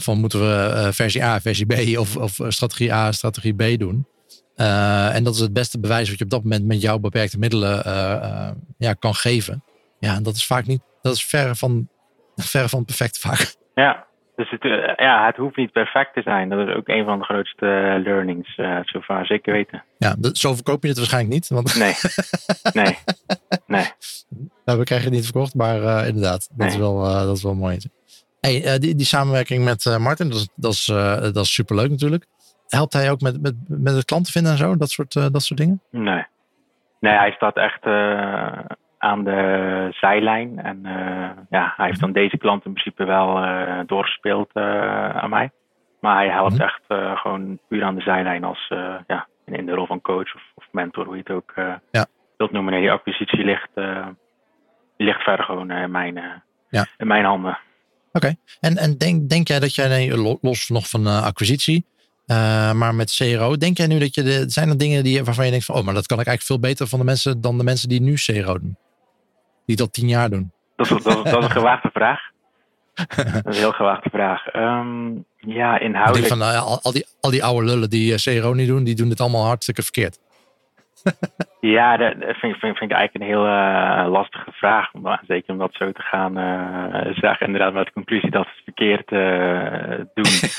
[0.01, 4.07] van moeten we versie A, versie B of, of strategie A, strategie B doen.
[4.55, 7.83] en dat is het beste bewijs wat je op dat moment met jouw beperkte middelen
[8.77, 9.63] ja, kan geven.
[9.99, 11.89] Ja, en dat is vaak niet, dat is ver van,
[12.35, 13.55] ver van perfect vaak.
[13.75, 14.05] Ja,
[14.37, 16.49] dus het, uh, ja, het hoeft niet perfect te zijn.
[16.49, 19.83] Dat is ook een van de grootste uh, learnings, uh, zo vaak zeker weten.
[19.97, 21.47] Ja, zo verkoop je het waarschijnlijk niet.
[21.47, 21.75] Want...
[21.75, 21.93] Nee,
[22.73, 22.97] nee,
[23.67, 23.85] nee.
[24.65, 26.67] Nou, we krijgen het niet verkocht, maar inderdaad, dat, nee.
[26.67, 27.77] is wel, dat is wel mooi.
[28.39, 30.85] Hey, die, die samenwerking met Martin, dat is, dat, is,
[31.33, 32.25] dat is superleuk natuurlijk.
[32.67, 35.59] Helpt hij ook met, met, met het klanten vinden en zo, dat soort, dat soort
[35.59, 35.81] dingen?
[35.91, 36.25] Nee.
[36.99, 37.83] Nee, hij staat echt
[38.97, 40.59] aan de zijlijn.
[40.59, 40.81] En
[41.49, 43.45] ja, hij heeft dan deze klant in principe wel
[43.85, 44.49] doorgespeeld
[45.13, 45.51] aan mij.
[45.99, 46.61] Maar hij helpt mhm.
[46.61, 46.81] echt
[47.21, 48.67] gewoon puur aan de zijlijn als
[49.07, 51.53] ja, in de rol van coach of, of mentor, hoe je het ook
[51.91, 52.05] ja.
[52.37, 52.73] wilt noemen.
[52.73, 53.69] Nee, die acquisitie ligt,
[54.97, 56.85] ligt verder gewoon in, mijn, ja.
[56.97, 57.57] in mijn handen.
[58.11, 61.85] Oké, en, en denk, denk jij dat jij, los nog van acquisitie,
[62.27, 65.45] uh, maar met CRO, denk jij nu dat je de, zijn er dingen die, waarvan
[65.45, 67.57] je denkt van, oh, maar dat kan ik eigenlijk veel beter van de mensen dan
[67.57, 68.77] de mensen die nu CRO doen?
[69.67, 70.51] Die dat tien jaar doen.
[70.75, 72.19] Dat, dat, dat, dat is een gewaagde vraag.
[72.93, 74.55] dat is een heel gewaagde vraag.
[74.55, 76.27] Um, ja, inhoudelijk.
[76.27, 78.95] Van, uh, al, al, die, al die oude lullen die uh, CRO niet doen, die
[78.95, 80.19] doen het allemaal hartstikke verkeerd.
[81.59, 84.93] Ja, dat vind, vind, vind, ik eigenlijk een heel uh, lastige vraag.
[84.93, 87.45] Om, zeker om dat zo te gaan uh, zeggen.
[87.45, 90.49] Inderdaad, met de conclusie dat we het verkeerd uh, doen.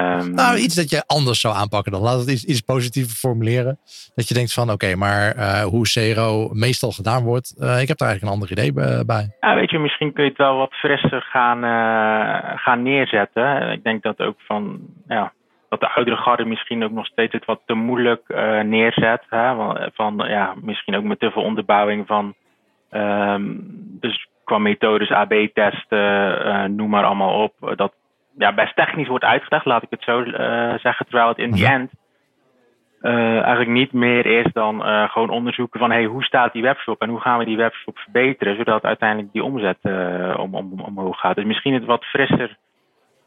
[0.00, 2.00] um, nou, iets dat je anders zou aanpakken dan.
[2.00, 3.78] Laat het iets, iets positiever formuleren.
[4.14, 7.50] Dat je denkt van, oké, maar hoe CRO meestal gedaan wordt.
[7.58, 8.72] ik heb daar eigenlijk een ander idee
[9.04, 9.36] bij.
[9.40, 11.62] Ja, weet je, misschien kun je het wel wat frisser gaan,
[12.58, 13.70] gaan neerzetten.
[13.70, 15.32] Ik denk dat ook van, ja,
[15.68, 19.24] dat de oudere garde misschien ook nog steeds het wat te moeilijk uh, neerzet.
[19.28, 19.54] Hè?
[19.54, 22.34] Van, van, ja, misschien ook met te veel onderbouwing van.
[22.90, 23.60] Um,
[24.00, 27.72] dus qua methodes, AB-testen, uh, noem maar allemaal op.
[27.76, 27.92] Dat
[28.38, 30.34] ja, best technisch wordt uitgelegd, laat ik het zo uh,
[30.78, 31.06] zeggen.
[31.06, 31.92] Terwijl het in die end
[33.02, 37.20] eigenlijk niet meer is dan gewoon onderzoeken van hey, hoe staat die webshop en hoe
[37.20, 39.78] gaan we die webshop verbeteren, zodat uiteindelijk die omzet
[40.36, 41.34] om, om, omhoog gaat.
[41.34, 42.56] Dus misschien het wat frisser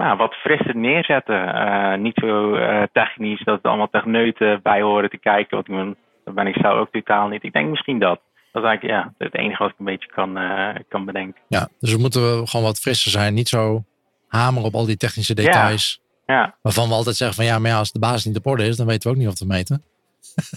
[0.02, 1.56] nou, wat frisser neerzetten.
[1.56, 5.64] Uh, niet zo uh, technisch dat het allemaal techneuten bij horen te kijken.
[5.68, 7.44] Want dat ben ik zelf ook totaal niet.
[7.44, 8.20] Ik denk misschien dat.
[8.52, 11.42] Dat is eigenlijk ja, het enige wat ik een beetje kan, uh, kan bedenken.
[11.48, 13.34] Ja, dus we moeten gewoon wat frisser zijn.
[13.34, 13.84] Niet zo
[14.28, 16.02] hameren op al die technische details.
[16.26, 16.36] Ja.
[16.36, 16.56] ja.
[16.62, 18.78] Waarvan we altijd zeggen van ja, maar ja, als de basis niet op orde is,
[18.78, 19.84] dan weten we ook niet of we meten.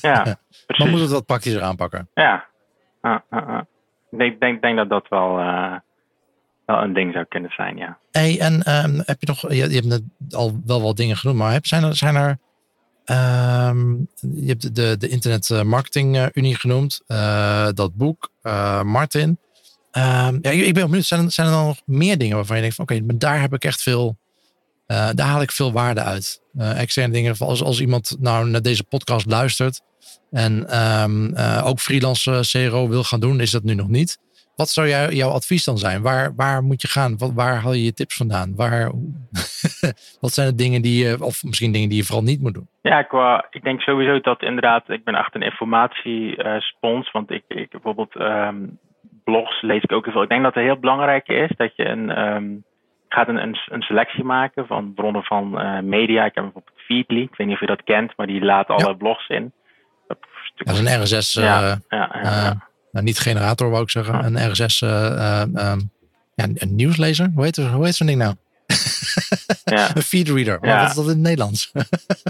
[0.00, 0.38] Ja, precies.
[0.66, 2.08] maar moeten we het wat praktischer aanpakken.
[2.14, 2.46] Ja.
[4.10, 5.38] Ik denk, denk, denk dat dat wel
[6.66, 7.98] wel een ding zou kunnen zijn, ja.
[8.10, 11.58] Hey, en um, heb je nog, je, hebt net al wel wat dingen genoemd, maar
[11.62, 12.38] zijn er, zijn er
[13.04, 19.28] um, je hebt de, de Internet Marketing eh, Unie genoemd, uh, dat boek, uh, Martin.
[19.28, 22.76] Um, ja, ik ben benieuwd, zijn, zijn er dan nog meer dingen waarvan je denkt
[22.76, 24.16] van oké, okay, daar heb ik echt veel,
[24.86, 26.42] uh, daar haal ik veel waarde uit.
[26.56, 29.80] externe dingen, als, als iemand nou naar deze podcast luistert
[30.30, 30.68] en
[31.62, 34.18] ook freelance CRO wil gaan doen, is dat nu nog niet.
[34.56, 36.02] Wat zou jou, jouw advies dan zijn?
[36.02, 37.18] Waar, waar moet je gaan?
[37.18, 38.54] Wat, waar haal je je tips vandaan?
[38.56, 38.90] Waar,
[40.24, 42.68] wat zijn de dingen die je, of misschien dingen die je vooral niet moet doen?
[42.82, 47.10] Ja, qua, ik denk sowieso dat inderdaad, ik ben achter een informatiespons.
[47.10, 48.78] want ik, ik bijvoorbeeld um,
[49.24, 50.22] blogs lees ik ook heel veel.
[50.22, 52.64] Ik denk dat het heel belangrijk is dat je een, um,
[53.08, 56.24] gaat een, een, een, selectie maken van bronnen van uh, media.
[56.24, 58.96] Ik heb bijvoorbeeld Feedly, ik weet niet of je dat kent, maar die laat alle
[58.96, 59.52] blogs in.
[60.06, 60.18] Dat,
[60.56, 61.36] is een RSS.
[61.36, 62.50] Uh, ja, ja, ja, uh,
[62.94, 65.90] nou, niet generator wou ik zeggen, een RSS uh, uh, um,
[66.34, 67.30] ja, een nieuwslezer.
[67.34, 68.34] Hoe heet, hoe heet zo'n ding nou?
[69.64, 69.88] ja.
[69.96, 70.58] een feedreader.
[70.60, 70.80] Ja.
[70.80, 71.72] Wat is dat in het Nederlands?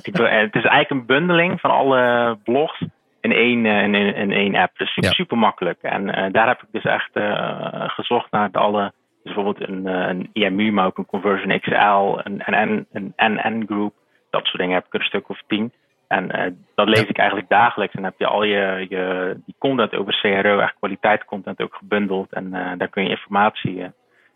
[0.03, 2.85] ik wil, het is eigenlijk een bundeling van alle blogs
[3.20, 4.79] in één, in, in, één app.
[4.79, 5.79] Dus super, super makkelijk.
[5.83, 10.31] En uh, daar heb ik dus echt uh, gezocht naar alle, dus bijvoorbeeld een, een
[10.33, 13.94] IMU, maar ook een Conversion XL, een NN, een NN Group.
[14.31, 15.72] Dat soort dingen heb ik er een stuk of tien.
[16.08, 17.94] En uh, dat lees ik eigenlijk dagelijks.
[17.94, 22.32] En dan heb je al je, je die content over CRO, echt kwaliteitscontent ook gebundeld.
[22.32, 23.86] En uh, daar kun je informatie uh,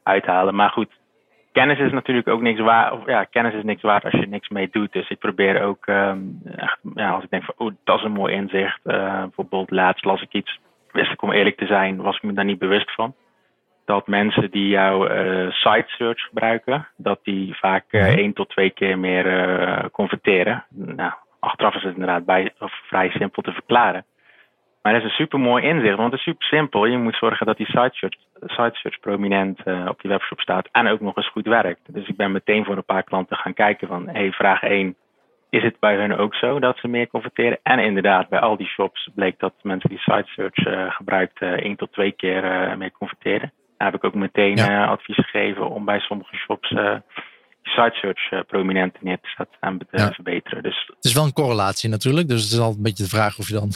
[0.03, 0.55] uithalen.
[0.55, 0.91] Maar goed,
[1.53, 2.93] kennis is natuurlijk ook niks waard.
[2.93, 4.93] Of, ja, kennis is niks waard als je niks mee doet.
[4.93, 8.13] Dus ik probeer ook um, echt, ja, als ik denk van, oh, dat is een
[8.13, 8.81] mooi inzicht.
[8.83, 10.61] bijvoorbeeld laatst las ik iets,
[10.93, 13.15] wist ik om eerlijk te zijn, was ik me daar niet bewust van.
[13.85, 15.03] Dat mensen die jouw
[15.51, 20.65] site search gebruiken, dat die vaak één tot twee keer meer converteren.
[20.69, 24.05] Nou, Achteraf is het inderdaad bij, vrij simpel te verklaren.
[24.83, 26.87] Maar dat is een super mooi inzicht, want het is super simpel.
[26.87, 30.69] Je moet zorgen dat die site search, site search prominent uh, op je webshop staat
[30.73, 31.95] en ook nog eens goed werkt.
[31.95, 34.97] Dus ik ben meteen voor een paar klanten gaan kijken van, hey, vraag 1,
[35.51, 37.59] is het bij hun ook zo dat ze meer converteren?
[37.63, 41.51] En inderdaad, bij al die shops bleek dat mensen die site search uh, gebruikt uh,
[41.51, 42.43] één tot twee keer
[42.79, 43.53] meer converteren.
[43.77, 46.75] Daar heb ik ook meteen advies gegeven om bij sommige shops
[47.63, 50.63] site search uh, prominent neer te zetten en te verbeteren.
[50.63, 52.29] Dus, het is wel een correlatie natuurlijk.
[52.29, 53.71] Dus het is altijd een beetje de vraag of je dan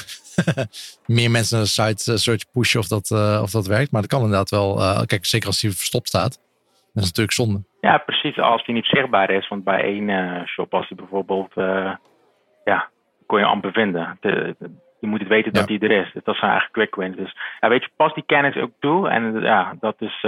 [1.17, 3.93] meer mensen naar de site eh, search pushen of dat, uh, of dat werkt.
[3.93, 4.77] Maar dat kan inderdaad wel.
[5.07, 6.41] Kijk, zeker als die verstopt staat.
[6.95, 7.63] Dat is natuurlijk zonde.
[7.81, 8.39] Ja, precies.
[8.39, 9.49] Als die niet zichtbaar is.
[9.49, 11.53] Want bij één shop, als die bijvoorbeeld,
[12.65, 12.89] ja,
[13.27, 14.17] kon je amper vinden.
[14.21, 14.57] De,
[15.01, 16.13] je moet het weten dat die er is.
[16.25, 17.17] Dat zijn eigenlijk quick wins.
[17.17, 19.09] Dus ja, weet je, pas die kennis ook toe.
[19.09, 20.25] En ja, dat is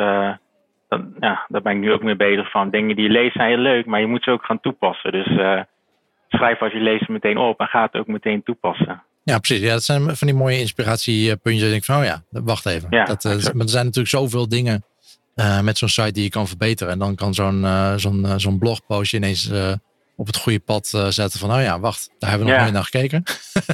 [0.96, 2.70] dan, ja, daar ben ik nu ook mee bezig van.
[2.70, 5.12] Dingen die je leest zijn heel leuk, maar je moet ze ook gaan toepassen.
[5.12, 5.60] Dus uh,
[6.28, 9.02] schrijf als je leest meteen op en ga het ook meteen toepassen.
[9.22, 9.64] Ja, precies.
[9.64, 11.64] Ja, dat zijn van die mooie inspiratiepuntjes.
[11.64, 12.86] Ik denk van, oh ja, wacht even.
[12.90, 13.54] Ja, dat, uh, exact.
[13.54, 14.84] maar er zijn natuurlijk zoveel dingen
[15.36, 16.92] uh, met zo'n site die je kan verbeteren.
[16.92, 19.52] En dan kan zo'n zo'n zo'n blogpostje ineens
[20.16, 22.70] op het goede pad zetten van, oh ja, wacht, daar hebben we nog Ja.
[22.70, 23.22] nooit naar gekeken.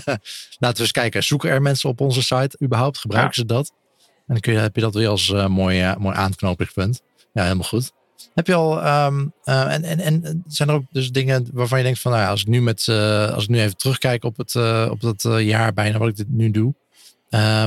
[0.59, 2.99] Laten we eens kijken, zoeken er mensen op onze site überhaupt?
[2.99, 3.73] Gebruiken ze dat?
[3.99, 7.03] En dan kun je, heb je dat weer als uh, mooi, uh, mooi aanknopingspunt.
[7.33, 7.93] Ja, helemaal goed.
[8.35, 8.73] Heb je al,
[9.07, 12.25] um, uh, en, en, en zijn er ook dus dingen waarvan je denkt van, nou
[12.25, 15.01] ja, als ik nu met, uh, als ik nu even terugkijk op het, uh, op
[15.01, 16.75] dat jaar bijna wat ik dit nu doe,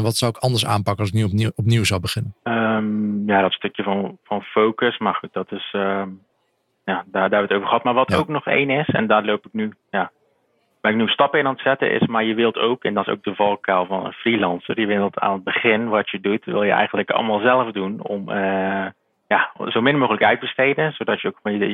[0.02, 2.36] wat zou ik anders aanpakken als ik nu opnieuw, opnieuw zou beginnen?
[2.44, 6.22] Um, ja, dat stukje van, van focus, maar goed, dat is, um,
[6.86, 7.84] ja, daar, daar hebben we het over gehad.
[7.84, 8.18] Maar wat Ja.
[8.18, 10.12] ook nog één is, en daar loop ik nu, ja,
[10.82, 13.08] waar ik nu stappen in aan het zetten is, maar je wilt ook, en dat
[13.08, 16.46] is ook de valkuil van een freelancer, je wilt aan het begin wat je doet,
[16.46, 18.30] wil je eigenlijk allemaal zelf doen om
[19.28, 21.68] ja, zo min mogelijk uitbesteden, zodat je ook van je,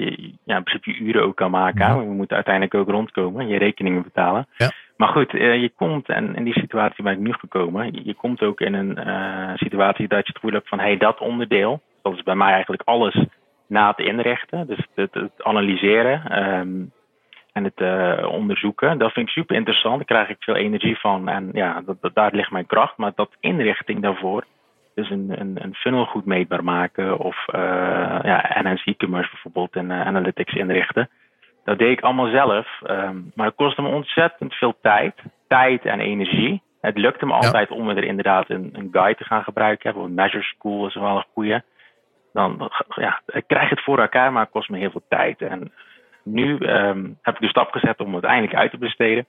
[0.43, 1.89] ja, in principe je uren ook kan maken.
[1.89, 1.99] Mhm.
[2.07, 4.47] We moeten uiteindelijk ook rondkomen, je rekeningen betalen.
[4.57, 4.71] Ja.
[4.97, 8.13] Maar goed, eh, je komt, en in die situatie ben ik nu gekomen, je- je
[8.13, 11.19] komt ook in een eh, situatie dat je het gevoel hebt van, hé, hey, dat
[11.19, 13.25] onderdeel, dat is bij mij eigenlijk alles
[13.67, 16.83] na het inrichten, dus het, het analyseren ehm,
[17.53, 21.27] en het eh, onderzoeken, dat vind ik super interessant, daar krijg ik veel energie van
[21.29, 24.43] en ja, dat, dat- daar ligt mijn kracht, maar dat inrichting daarvoor,
[24.99, 30.05] dus een, een, een funnel goed meetbaar maken of uh, ja, e-commerce bijvoorbeeld en uh,
[30.05, 31.09] analytics inrichten.
[31.63, 35.13] Dat deed ik allemaal zelf, um, maar het kostte me ontzettend veel tijd,
[35.47, 36.61] tijd en energie.
[36.81, 39.83] Het lukte me altijd om er inderdaad een, een, guide te gaan gebruiken.
[39.83, 41.63] Bijvoorbeeld Measure School is wel een goede.
[42.33, 45.41] Dan ja, ik krijg het voor elkaar, maar het kost me heel veel tijd.
[45.41, 45.71] En
[46.23, 49.25] nu um, heb ik de stap gezet om het eindelijk uit te besteden.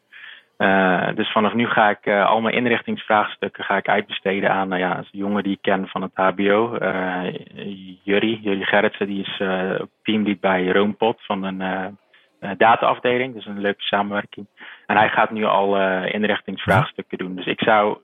[0.61, 4.81] Uh, dus vanaf nu ga ik uh, al mijn inrichtingsvraagstukken ga ik uitbesteden aan nou
[4.81, 6.79] ja, een jongen die ik ken van het HBO.
[6.83, 7.23] Uh,
[8.03, 9.37] Jurrie, Gerritsen, die is
[10.03, 11.99] teamlead bij Roompot van een
[12.57, 13.35] dataafdeling.
[13.35, 14.47] Dus een leuke samenwerking.
[14.87, 17.35] En hij gaat nu al inrichtingsvraagstukken doen.
[17.35, 17.99] Dus ik zou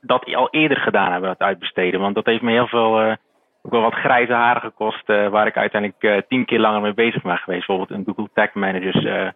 [0.00, 2.00] dat al eerder gedaan hebben, dat uitbesteden.
[2.00, 3.16] Want dat heeft me heel veel,
[3.62, 5.06] ook wel wat grijze haren gekost.
[5.06, 7.66] Waar ik uiteindelijk tien keer langer mee bezig ben geweest.
[7.66, 9.32] Bijvoorbeeld een Google Tag Managers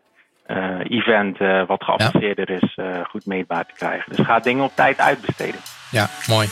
[0.88, 2.58] event uh, wat geavanceerder ja.
[2.60, 4.16] is, uh, goed meetbaar te krijgen.
[4.16, 5.60] Dus ga dingen op tijd uitbesteden.
[5.90, 6.48] Ja, mooi.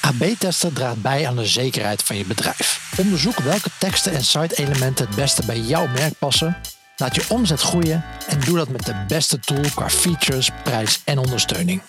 [0.00, 2.94] AB-testen draagt bij aan de zekerheid van je bedrijf.
[2.98, 6.56] Onderzoek welke teksten en site-elementen het beste bij jouw merk passen.
[6.96, 11.18] Laat je omzet groeien en doe dat met de beste tool qua features, prijs en
[11.18, 11.82] ondersteuning.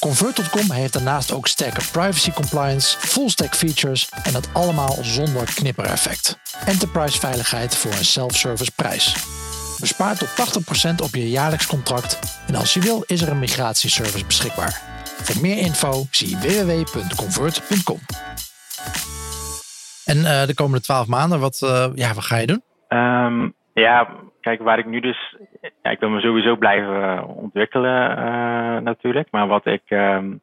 [0.00, 6.38] Convert.com heeft daarnaast ook sterke privacy compliance, full stack features en dat allemaal zonder knippereffect.
[6.66, 9.14] Enterprise veiligheid voor een self-service prijs.
[9.86, 10.30] Bespaar tot
[10.98, 12.10] 80% op je jaarlijks contract
[12.48, 14.74] en als je wil is er een migratieservice beschikbaar.
[15.24, 18.00] Voor meer info zie www.convert.com.
[20.12, 22.62] En uh, de komende twaalf maanden, wat, uh, ja, wat ga je doen?
[22.88, 24.08] Um, ja,
[24.40, 25.36] kijk, waar ik nu dus.
[25.82, 29.28] Ja, ik wil me sowieso blijven ontwikkelen, uh, natuurlijk.
[29.30, 30.40] Maar wat ik um,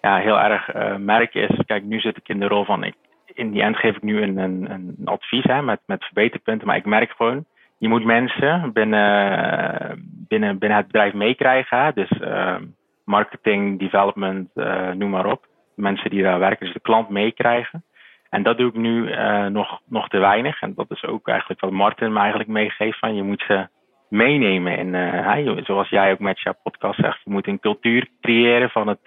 [0.00, 1.50] ja, heel erg merk is.
[1.66, 2.84] Kijk, nu zit ik in de rol van.
[2.84, 2.94] Ik,
[3.26, 6.66] in die end geef ik nu een, een, een advies hè, met, met verbeterpunten.
[6.66, 7.44] Maar ik merk gewoon
[7.78, 11.94] je moet mensen binnen, binnen, binnen het bedrijf meekrijgen.
[11.94, 12.56] Dus uh,
[13.04, 15.46] marketing, development, uh, noem maar op.
[15.74, 17.84] Mensen die daar werken, dus de klant meekrijgen.
[18.30, 20.60] En dat doe ik nu uh, nog, nog te weinig.
[20.60, 22.98] En dat is ook eigenlijk wat Martin me eigenlijk meegeeft.
[22.98, 23.68] Van je moet ze
[24.08, 24.78] meenemen.
[24.78, 27.20] In, uh, zoals jij ook met jouw podcast zegt.
[27.24, 29.00] Je moet een cultuur creëren van het,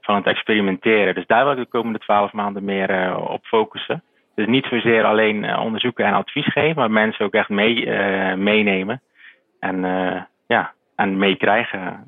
[0.00, 1.14] van het experimenteren.
[1.14, 4.02] Dus daar wil ik de komende twaalf maanden meer op focussen.
[4.34, 8.34] Dus niet zozeer alleen uh, onderzoeken en advies geven, maar mensen ook echt mee, uh,
[8.34, 9.02] meenemen.
[9.60, 12.04] En, uh, ja, en meekrijgen,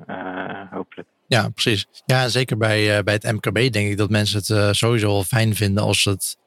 [0.71, 1.07] hopelijk.
[1.27, 1.87] Ja, precies.
[2.05, 5.83] Ja, zeker bij, bij het MKB denk ik dat mensen het sowieso wel fijn vinden
[5.83, 6.37] als, het,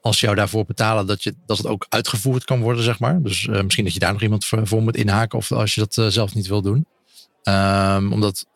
[0.00, 3.22] als jou daarvoor betalen, dat, je, dat het ook uitgevoerd kan worden, zeg maar.
[3.22, 6.34] Dus misschien dat je daar nog iemand voor, moet inhaken of als je dat zelf
[6.34, 6.86] niet wil doen.
[7.42, 8.46] Um, omdat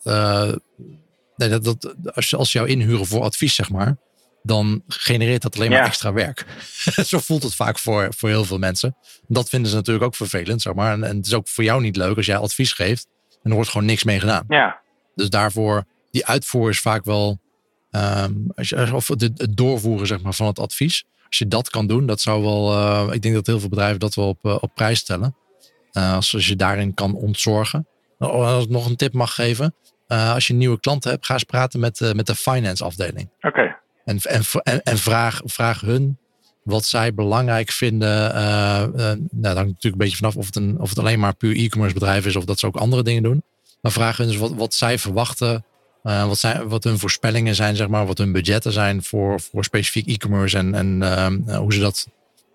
[1.37, 3.97] nee, dat, dat, als, als je jou inhuren voor advies, zeg maar,
[4.43, 5.87] dan genereert dat alleen maar ja.
[5.87, 6.47] extra werk.
[7.11, 8.97] Zo voelt het vaak voor, voor heel veel mensen.
[9.27, 10.93] Dat vinden ze natuurlijk ook vervelend, zeg maar.
[10.93, 13.07] En, en, het is ook voor jou niet leuk als jij advies geeft
[13.43, 14.45] en er wordt gewoon niks mee gedaan.
[14.49, 14.81] Ja.
[15.15, 17.39] Dus daarvoor, die uitvoer is vaak wel,
[17.91, 21.05] um, als je, of het, het, doorvoeren zeg maar, van het advies.
[21.27, 23.99] Als je dat kan doen, dat zou wel, uh, ik denk dat heel veel bedrijven
[23.99, 25.37] dat wel op, uh, op prijs stellen.
[25.93, 27.87] Uh, als, als je daarin kan ontzorgen.
[28.19, 29.75] Als ik nog een tip mag geven.
[30.07, 33.31] Als je een nieuwe klant hebt, ga eens praten met, met de finance afdeling.
[33.37, 33.47] Oké.
[33.47, 33.80] Okay.
[34.11, 36.19] En, en, en vraag, vraag hun
[36.63, 38.35] wat zij belangrijk vinden.
[38.35, 41.35] Uh, uh, nou, dan natuurlijk een beetje vanaf of het, een, of het alleen maar
[41.35, 43.43] puur e-commerce bedrijf is of dat ze ook andere dingen doen.
[43.81, 45.65] Maar vraag hun dus wat, wat zij verwachten,
[46.05, 50.07] uh, wat, wat hun voorspellingen zijn, zeg maar, wat hun budgetten zijn voor, voor specifiek
[50.07, 52.09] e-commerce en, en hoe, ze dat,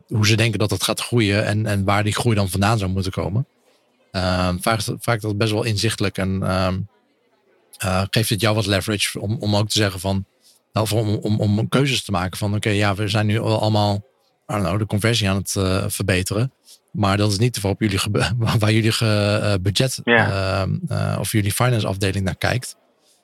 [0.08, 2.92] hoe ze denken dat het gaat groeien en, en waar die groei dan vandaan zou
[2.92, 3.48] moeten komen.
[4.60, 6.42] vaak, vaak dat best wel inzichtelijk en
[7.84, 10.26] uh, geeft het jou wat leverage om, om ook te zeggen van,
[10.82, 14.54] of om, om, om keuzes te maken van, oké, ja, we zijn nu allemaal, I
[14.54, 16.54] don't know, de conversie aan het uh, verbeteren.
[16.92, 18.00] Maar dat is niet waarop jullie
[18.60, 21.20] waar jullie uh, budget yeah.
[21.20, 22.76] of jullie finance afdeling naar kijkt.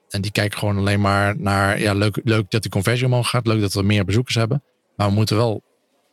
[0.09, 3.47] En die kijken gewoon alleen maar naar, ja, leuk, leuk dat die conversie omhoog gaat,
[3.47, 4.63] leuk dat we meer bezoekers hebben.
[4.95, 5.63] Maar we moeten wel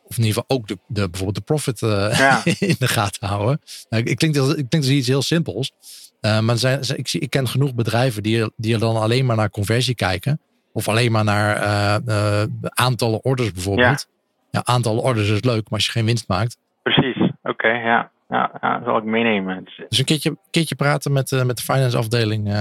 [0.03, 1.81] of in ieder geval ook de, de, bijvoorbeeld de profit
[2.69, 3.61] in de gaten houden.
[3.89, 5.71] Nou, ik, klinkt, ik denk dat iets heel simpels.
[6.21, 9.95] Maar zijn, ik, zie, ik ken genoeg bedrijven die, die dan alleen maar naar conversie
[9.95, 10.41] kijken.
[10.73, 11.57] Of alleen maar naar
[12.07, 14.07] uh, aantallen orders bijvoorbeeld.
[14.09, 14.59] Ja.
[14.65, 14.73] ja.
[14.73, 16.57] aantallen orders is leuk, maar als je geen winst maakt.
[16.83, 18.11] Precies, oké, ja.
[18.29, 19.63] Ja, ja, dat zal ik meenemen.
[19.63, 22.53] Dus, een keertje, keertje praten met, met de finance afdeling.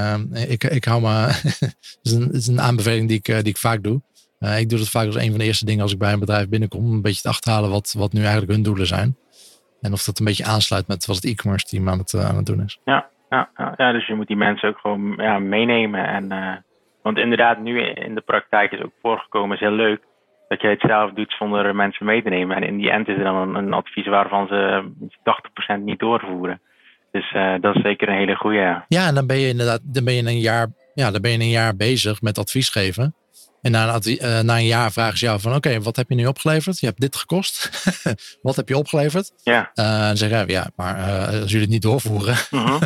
[0.48, 1.08] ik, ik hou me.
[1.64, 4.00] het, is een, het is een aanbeveling die ik, die ik vaak doe.
[4.38, 6.48] Ik doe het vaak als een van de eerste dingen als ik bij een bedrijf
[6.48, 6.84] binnenkom.
[6.84, 9.16] Om een beetje te achterhalen wat, wat nu eigenlijk hun doelen zijn.
[9.80, 12.46] En of dat een beetje aansluit met wat het e-commerce team aan het, aan het
[12.46, 12.80] doen is.
[12.84, 16.08] Ja, ja, ja, dus je moet die mensen ook gewoon ja, meenemen.
[16.08, 16.28] En,
[17.02, 20.00] want inderdaad, nu in de praktijk is ook voorgekomen, is heel leuk.
[20.48, 22.56] Dat jij het zelf doet zonder mensen mee te nemen.
[22.56, 24.84] En in die end is er dan een, advies waarvan ze
[25.78, 26.60] 80% niet doorvoeren.
[27.10, 28.84] Dus dat is zeker een hele goede.
[28.88, 31.38] Ja, en dan ben je inderdaad dan ben je een jaar, ja, dan ben je
[31.38, 33.14] een jaar bezig met advies geven.
[33.62, 36.14] En na een, uh, na een jaar vragen ze jou van oké, wat heb je
[36.14, 36.80] nu opgeleverd?
[36.80, 37.70] Je hebt dit gekost.
[38.42, 39.32] wat heb je opgeleverd?
[39.42, 39.70] Ja.
[39.74, 42.80] Uh, dan zeggen ja, maar uh, als jullie het niet doorvoeren, -huh.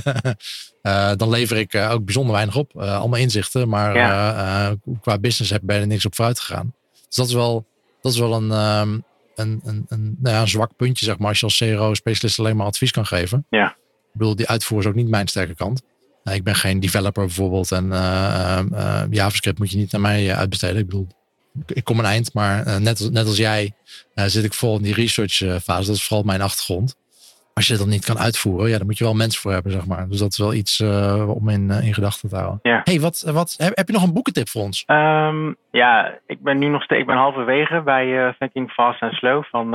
[1.18, 2.76] dan lever ik ook bijzonder weinig op.
[2.76, 4.76] allemaal inzichten, maar ja.
[5.00, 6.74] qua business heb ben er niks op vooruit gegaan.
[7.06, 7.66] Dus dat is wel,
[8.00, 9.04] dat is wel een, um,
[9.34, 12.56] een, een, een, nou ja, een zwak puntje, zeg maar, als je als CRO-specialist alleen
[12.56, 13.46] maar advies kan geven.
[13.50, 13.68] Ja.
[14.12, 15.82] Ik bedoel, die uitvoer is ook niet mijn sterke kant.
[16.24, 17.72] Nou, ik ben geen developer bijvoorbeeld.
[17.72, 20.78] En uh, uh, JavaScript moet je niet naar mij uitbesteden.
[20.78, 21.06] Ik bedoel,
[21.66, 23.72] ik kom een eind, maar net, als, net als jij
[24.14, 25.86] zit ik vol in die research fase.
[25.86, 27.00] Dat is vooral mijn achtergrond.
[27.54, 29.86] Als je dat niet kan uitvoeren, ja, dan moet je wel mensen voor hebben, zeg
[29.86, 30.08] maar.
[30.08, 30.80] Dus dat is wel iets
[31.26, 32.58] om in, in gedachten te houden.
[32.62, 32.80] Ja.
[32.84, 34.84] Hey, wat, wat, heb, heb, je nog een boekentip voor ons?
[34.86, 39.44] Um, ja, ik ben nu nog steeds, ik ben halverwege bij Thinking Fast and Slow
[39.44, 39.70] van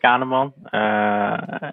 [0.00, 0.52] Kahneman.
[0.70, 1.72] Ja.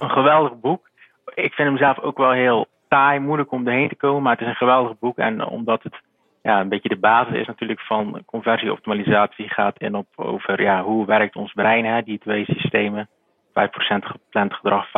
[0.00, 0.88] Een geweldig boek.
[1.34, 4.22] Ik vind hem zelf ook wel heel taai, moeilijk om erheen te komen.
[4.22, 5.16] Maar het is een geweldig boek.
[5.16, 6.00] En omdat het
[6.42, 11.06] ja, een beetje de basis is natuurlijk van conversieoptimalisatie, gaat in op over ja, hoe
[11.06, 13.08] werkt ons brein, hè, die twee systemen.
[13.48, 13.52] 5%
[13.98, 14.90] gepland gedrag, 95%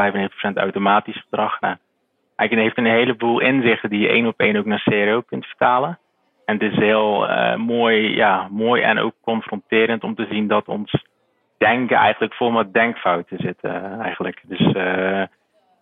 [0.54, 1.60] automatisch gedrag.
[1.60, 1.76] Nou,
[2.36, 5.98] eigenlijk heeft een heleboel inzichten die je één op één ook naar CRO kunt vertalen.
[6.44, 10.68] En het is heel uh, mooi, ja, mooi en ook confronterend om te zien dat
[10.68, 11.04] ons
[11.58, 13.74] denken eigenlijk vol met denkfouten zitten.
[13.74, 14.42] Uh, eigenlijk.
[14.42, 15.22] Dus uh,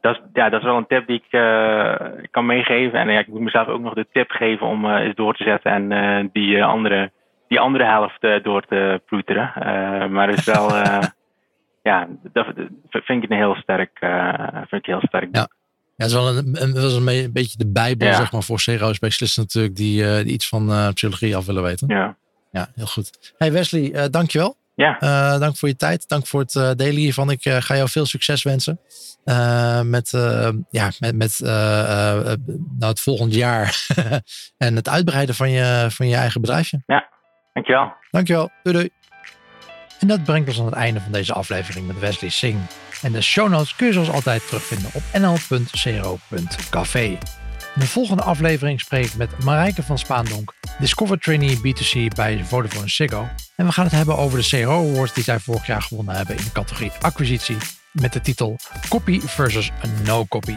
[0.08, 1.94] dat is, ja, dat is wel een tip die ik uh,
[2.30, 2.98] kan meegeven.
[2.98, 5.44] En ja, ik moet mezelf ook nog de tip geven om uh, eens door te
[5.44, 7.12] zetten en uh, die, andere,
[7.48, 9.52] die andere helft door te ploeteren.
[10.12, 10.68] maar het is wel,
[11.90, 12.46] ja, dat
[12.90, 13.98] vind ik een heel sterk,
[14.68, 15.28] vind ik heel sterk.
[15.32, 15.48] Ja.
[15.96, 18.14] Ja, het is wel een, een, dat is een, een beetje de bijbel ja.
[18.14, 21.88] zeg maar, voor CRO-specialisten natuurlijk die, die iets van psychologie af willen weten.
[21.88, 22.16] Ja.
[22.50, 23.34] Ja, heel goed.
[23.38, 24.56] Hey Wesley, dankjewel.
[24.78, 25.02] Ja.
[25.02, 26.08] Uh, dank voor je tijd.
[26.08, 27.30] Dank voor het uh, delen hiervan.
[27.30, 28.80] Ik uh, ga jou veel succes wensen.
[29.90, 30.10] met
[30.70, 32.24] ja, met, met nou,
[32.78, 33.86] het volgend jaar.
[34.66, 36.82] en het uitbreiden van je, van je eigen bedrijfje.
[36.86, 37.08] Ja,
[37.52, 37.92] dankjewel.
[38.10, 38.50] Dankjewel.
[38.62, 38.90] Doei doei.
[40.00, 42.60] En dat brengt ons aan het einde van deze aflevering met Wesley Singh.
[43.02, 46.38] En de show notes kun je zoals altijd terugvinden op nl.cro.café.
[47.78, 53.28] De volgende aflevering spreek ik met Marijke van Spaandonk, Discover Trainee B2C bij Vodafone Ziggo.
[53.56, 56.36] En we gaan het hebben over de CRO Awards die zij vorig jaar gewonnen hebben
[56.36, 57.56] in de categorie acquisitie
[57.92, 58.56] met de titel
[58.88, 59.70] Copy versus
[60.04, 60.56] No Copy.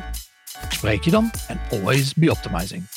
[0.69, 2.87] Spreek je dan en always be optimizing.